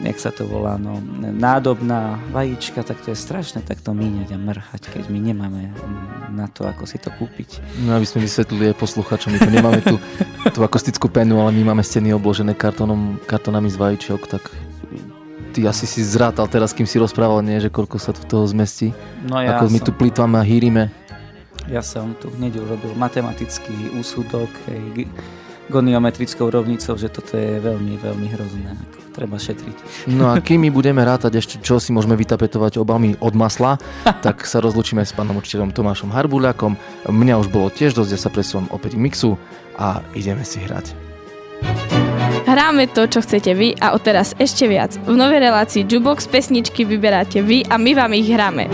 jak 0.00 0.18
sa 0.18 0.30
to 0.32 0.48
volá, 0.48 0.80
no, 0.80 0.96
nádobná 1.20 2.16
vajíčka, 2.32 2.80
tak 2.80 3.00
to 3.04 3.12
je 3.12 3.18
strašné 3.18 3.60
takto 3.60 3.92
míňať 3.92 4.32
a 4.32 4.38
mrhať, 4.40 4.82
keď 4.88 5.04
my 5.12 5.18
nemáme 5.20 5.60
mm, 5.68 6.32
na 6.34 6.48
to, 6.48 6.64
ako 6.64 6.88
si 6.88 6.96
to 6.96 7.12
kúpiť. 7.12 7.60
No 7.84 7.96
aby 8.00 8.08
sme 8.08 8.24
vysvetlili 8.24 8.72
aj 8.72 8.80
posluchačom, 8.80 9.36
my 9.36 9.38
tu 9.38 9.50
nemáme 9.52 9.80
tú, 9.84 9.96
tú 10.56 10.60
akustickú 10.64 11.12
penu, 11.12 11.38
ale 11.40 11.52
my 11.52 11.72
máme 11.74 11.84
steny 11.84 12.16
obložené 12.16 12.56
kartónom, 12.56 13.20
kartónami 13.28 13.68
z 13.68 13.76
vajíčok, 13.76 14.20
tak 14.26 14.48
ty 15.52 15.66
asi 15.68 15.84
si 15.84 16.00
zrátal 16.00 16.48
teraz, 16.48 16.72
kým 16.72 16.88
si 16.88 16.96
rozprával, 16.96 17.44
nie, 17.44 17.60
že 17.60 17.68
koľko 17.68 18.00
sa 18.00 18.16
tu 18.16 18.22
toho 18.24 18.46
zmestí. 18.48 18.96
No 19.26 19.42
ja 19.42 19.58
ako 19.58 19.68
my 19.68 19.80
tu 19.82 19.92
plýtvame 19.92 20.36
a 20.40 20.44
hýrime. 20.46 20.88
Ja 21.68 21.84
som 21.84 22.16
tu 22.16 22.32
hneď 22.32 22.56
urobil 22.56 22.96
matematický 22.96 23.94
úsudok 24.00 24.48
hej, 24.70 25.06
goniometrickou 25.70 26.50
rovnicou, 26.50 26.98
že 26.98 27.08
toto 27.08 27.38
je 27.38 27.62
veľmi, 27.62 27.96
veľmi 28.02 28.26
hrozné. 28.34 28.74
Treba 29.14 29.38
šetriť. 29.38 30.10
No 30.10 30.34
a 30.34 30.38
kým 30.46 30.66
my 30.66 30.70
budeme 30.74 31.00
rátať 31.00 31.38
ešte, 31.38 31.54
čo 31.62 31.78
si 31.78 31.94
môžeme 31.94 32.18
vytapetovať 32.18 32.82
obami 32.82 33.14
od 33.22 33.34
masla, 33.38 33.78
tak 34.26 34.42
sa 34.44 34.58
rozlučíme 34.58 35.06
s 35.06 35.14
pánom 35.14 35.38
učiteľom 35.38 35.70
Tomášom 35.70 36.10
Harbuľakom. 36.10 36.74
Mňa 37.06 37.34
už 37.38 37.48
bolo 37.48 37.70
tiež 37.70 37.94
dosť, 37.94 38.10
ja 38.10 38.20
sa 38.20 38.30
presúvam 38.34 38.66
opäť 38.74 38.98
k 38.98 39.02
mixu 39.06 39.38
a 39.78 40.02
ideme 40.18 40.42
si 40.42 40.60
hrať. 40.60 40.92
Hráme 42.50 42.90
to, 42.90 43.06
čo 43.06 43.22
chcete 43.22 43.52
vy 43.54 43.78
a 43.78 43.94
odteraz 43.94 44.34
ešte 44.40 44.66
viac. 44.66 44.96
V 45.06 45.14
novej 45.14 45.44
relácii 45.44 45.86
Jubox 45.86 46.26
pesničky 46.26 46.82
vyberáte 46.82 47.44
vy 47.44 47.62
a 47.68 47.78
my 47.78 47.92
vám 47.94 48.12
ich 48.16 48.26
hráme. 48.26 48.66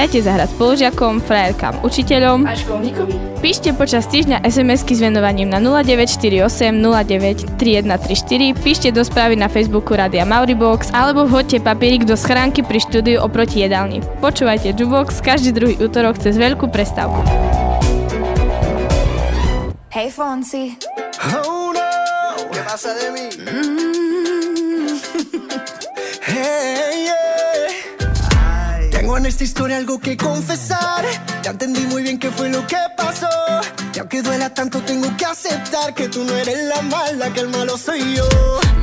Dajte 0.00 0.24
zahrať 0.24 0.56
spolužiakom, 0.56 1.20
frajerkám, 1.20 1.84
učiteľom 1.84 2.48
a 2.48 2.56
školníkovi. 2.56 3.44
Píšte 3.44 3.76
počas 3.76 4.08
týždňa 4.08 4.40
SMS-ky 4.48 4.96
s 4.96 5.04
venovaním 5.04 5.52
na 5.52 5.60
0948 5.60 6.40
09 6.72 7.60
3134, 7.60 8.64
píšte 8.64 8.88
do 8.96 9.04
správy 9.04 9.36
na 9.36 9.52
Facebooku 9.52 9.92
Radia 9.92 10.24
Mauribox 10.24 10.88
alebo 10.96 11.28
vhoďte 11.28 11.60
papierik 11.60 12.08
do 12.08 12.16
schránky 12.16 12.64
pri 12.64 12.80
štúdiu 12.80 13.20
oproti 13.20 13.60
jedálni. 13.60 14.00
Počúvajte 14.24 14.72
Jubox 14.72 15.20
každý 15.20 15.52
druhý 15.52 15.76
útorok 15.76 16.16
cez 16.16 16.32
veľkú 16.40 16.72
prestávku. 16.72 17.20
Hej 19.92 20.16
Fonsi. 20.16 20.80
Oh 21.44 21.76
no, 21.76 21.84
¿qué 22.48 22.60
pasa 22.64 22.96
de 22.96 23.12
mí? 23.12 23.28
hey, 26.32 27.04
yeah. 27.04 27.29
Tengo 29.00 29.16
en 29.16 29.24
esta 29.24 29.44
historia 29.44 29.78
algo 29.78 29.98
que 29.98 30.14
confesar. 30.14 31.06
Ya 31.42 31.52
entendí 31.52 31.80
muy 31.86 32.02
bien 32.02 32.18
qué 32.18 32.30
fue 32.30 32.50
lo 32.50 32.66
que 32.66 32.76
pasó. 32.98 33.30
Y 33.94 33.98
aunque 33.98 34.20
duela 34.20 34.52
tanto, 34.52 34.78
tengo 34.82 35.08
que 35.16 35.24
aceptar 35.24 35.94
que 35.94 36.08
tú 36.08 36.22
no 36.22 36.36
eres 36.36 36.68
la 36.68 36.82
mala, 36.82 37.32
que 37.32 37.40
el 37.40 37.48
malo 37.48 37.78
soy 37.78 38.14
yo. 38.14 38.28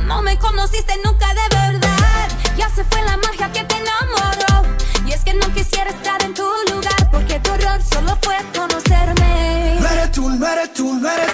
No 0.07 0.23
me 0.23 0.35
conociste 0.39 0.95
nunca 1.05 1.27
de 1.35 1.55
verdad. 1.55 2.29
Ya 2.57 2.67
se 2.67 2.83
fue 2.85 2.99
la 3.03 3.15
magia 3.17 3.51
que 3.51 3.63
te 3.63 3.75
enamoró. 3.75 4.67
Y 5.05 5.11
es 5.11 5.23
que 5.23 5.35
no 5.35 5.53
quisiera 5.53 5.91
estar 5.91 6.19
en 6.23 6.33
tu 6.33 6.47
lugar, 6.73 7.11
porque 7.11 7.39
tu 7.39 7.51
error 7.51 7.79
solo 7.83 8.17
fue 8.23 8.37
conocerme. 8.55 9.77
No 9.79 9.87
eres 9.87 10.11
tú, 10.13 10.29
no 10.29 10.47
eres 10.47 10.73
tú, 10.73 10.95
no 10.95 11.11
eres 11.11 11.26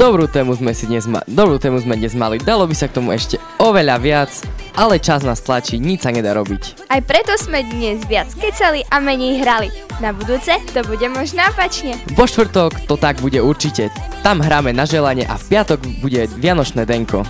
Dobrú 0.00 0.24
tému 0.24 0.56
sme 0.56 0.72
si 0.72 0.88
dnes, 0.88 1.04
ma- 1.04 1.20
dobrú 1.28 1.60
tému 1.60 1.76
sme 1.76 1.92
dnes 1.92 2.16
mali, 2.16 2.40
dalo 2.40 2.64
by 2.64 2.72
sa 2.72 2.88
k 2.88 2.96
tomu 2.96 3.12
ešte 3.12 3.36
oveľa 3.60 4.00
viac, 4.00 4.32
ale 4.72 4.96
čas 4.96 5.20
nás 5.20 5.44
tlačí, 5.44 5.76
nič 5.76 6.00
sa 6.00 6.08
nedá 6.08 6.32
robiť. 6.32 6.88
Aj 6.88 7.04
preto 7.04 7.36
sme 7.36 7.60
dnes 7.68 8.00
viac 8.08 8.32
kecali 8.32 8.80
a 8.88 8.96
menej 8.96 9.44
hrali. 9.44 9.68
Na 10.00 10.16
budúce 10.16 10.56
to 10.72 10.80
bude 10.88 11.04
možno 11.12 11.44
opačne. 11.52 12.00
Vo 12.16 12.24
štvrtok 12.24 12.88
to 12.88 12.96
tak 12.96 13.20
bude 13.20 13.44
určite, 13.44 13.92
tam 14.24 14.40
hráme 14.40 14.72
na 14.72 14.88
želanie 14.88 15.28
a 15.28 15.36
v 15.36 15.52
piatok 15.52 15.84
bude 16.00 16.32
Vianočné 16.40 16.88
denko. 16.88 17.20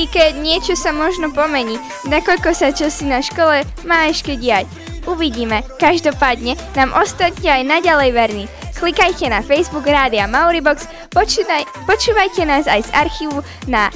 I 0.00 0.08
keď 0.08 0.40
niečo 0.40 0.72
sa 0.72 0.96
možno 0.96 1.28
pomení, 1.36 1.76
nakoľko 2.08 2.56
sa 2.56 2.72
čosi 2.72 3.12
na 3.12 3.20
škole 3.20 3.60
má 3.84 4.08
ešte 4.08 4.40
diať. 4.40 4.64
Uvidíme. 5.04 5.68
Každopádne 5.76 6.56
nám 6.80 6.96
ostatne 6.96 7.60
aj 7.60 7.62
naďalej 7.76 8.10
verní. 8.16 8.44
Klikajte 8.76 9.32
na 9.32 9.40
Facebook 9.40 9.88
Rádia 9.88 10.28
Mauribox, 10.28 10.84
počúvaj, 11.16 11.64
počúvajte 11.88 12.44
nás 12.44 12.68
aj 12.68 12.84
z 12.84 12.92
archívu 12.92 13.40
na 13.64 13.88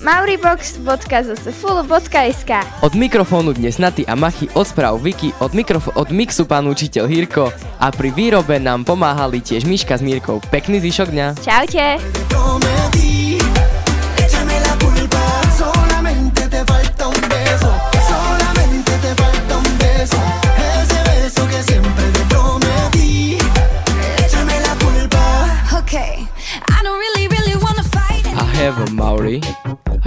mauribox.zsfulu.sk 0.00 2.52
Od 2.80 2.96
mikrofónu 2.96 3.52
dnes 3.52 3.76
Naty 3.76 4.08
a 4.08 4.16
Machy, 4.16 4.48
od 4.56 4.64
správ 4.64 4.96
Viki, 5.04 5.36
od, 5.44 5.52
mikrofo- 5.52 5.92
od 5.92 6.08
mixu 6.08 6.48
pán 6.48 6.64
učiteľ 6.64 7.04
Hirko 7.12 7.52
a 7.76 7.92
pri 7.92 8.08
výrobe 8.16 8.56
nám 8.56 8.88
pomáhali 8.88 9.44
tiež 9.44 9.68
Miška 9.68 10.00
s 10.00 10.02
Mírkou. 10.02 10.40
Pekný 10.48 10.80
zvyšok 10.80 11.12
dňa. 11.12 11.36
Čaute. 11.44 12.00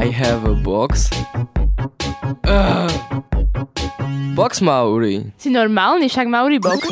I 0.05 0.13
have 0.13 0.45
a 0.45 0.53
box. 0.53 1.09
Ugh. 2.45 2.93
Box 4.37 4.61
Maori. 4.61 5.33
Si 5.41 5.49
normálny, 5.49 6.05
však 6.05 6.29
Mauri 6.29 6.61
box. 6.61 6.85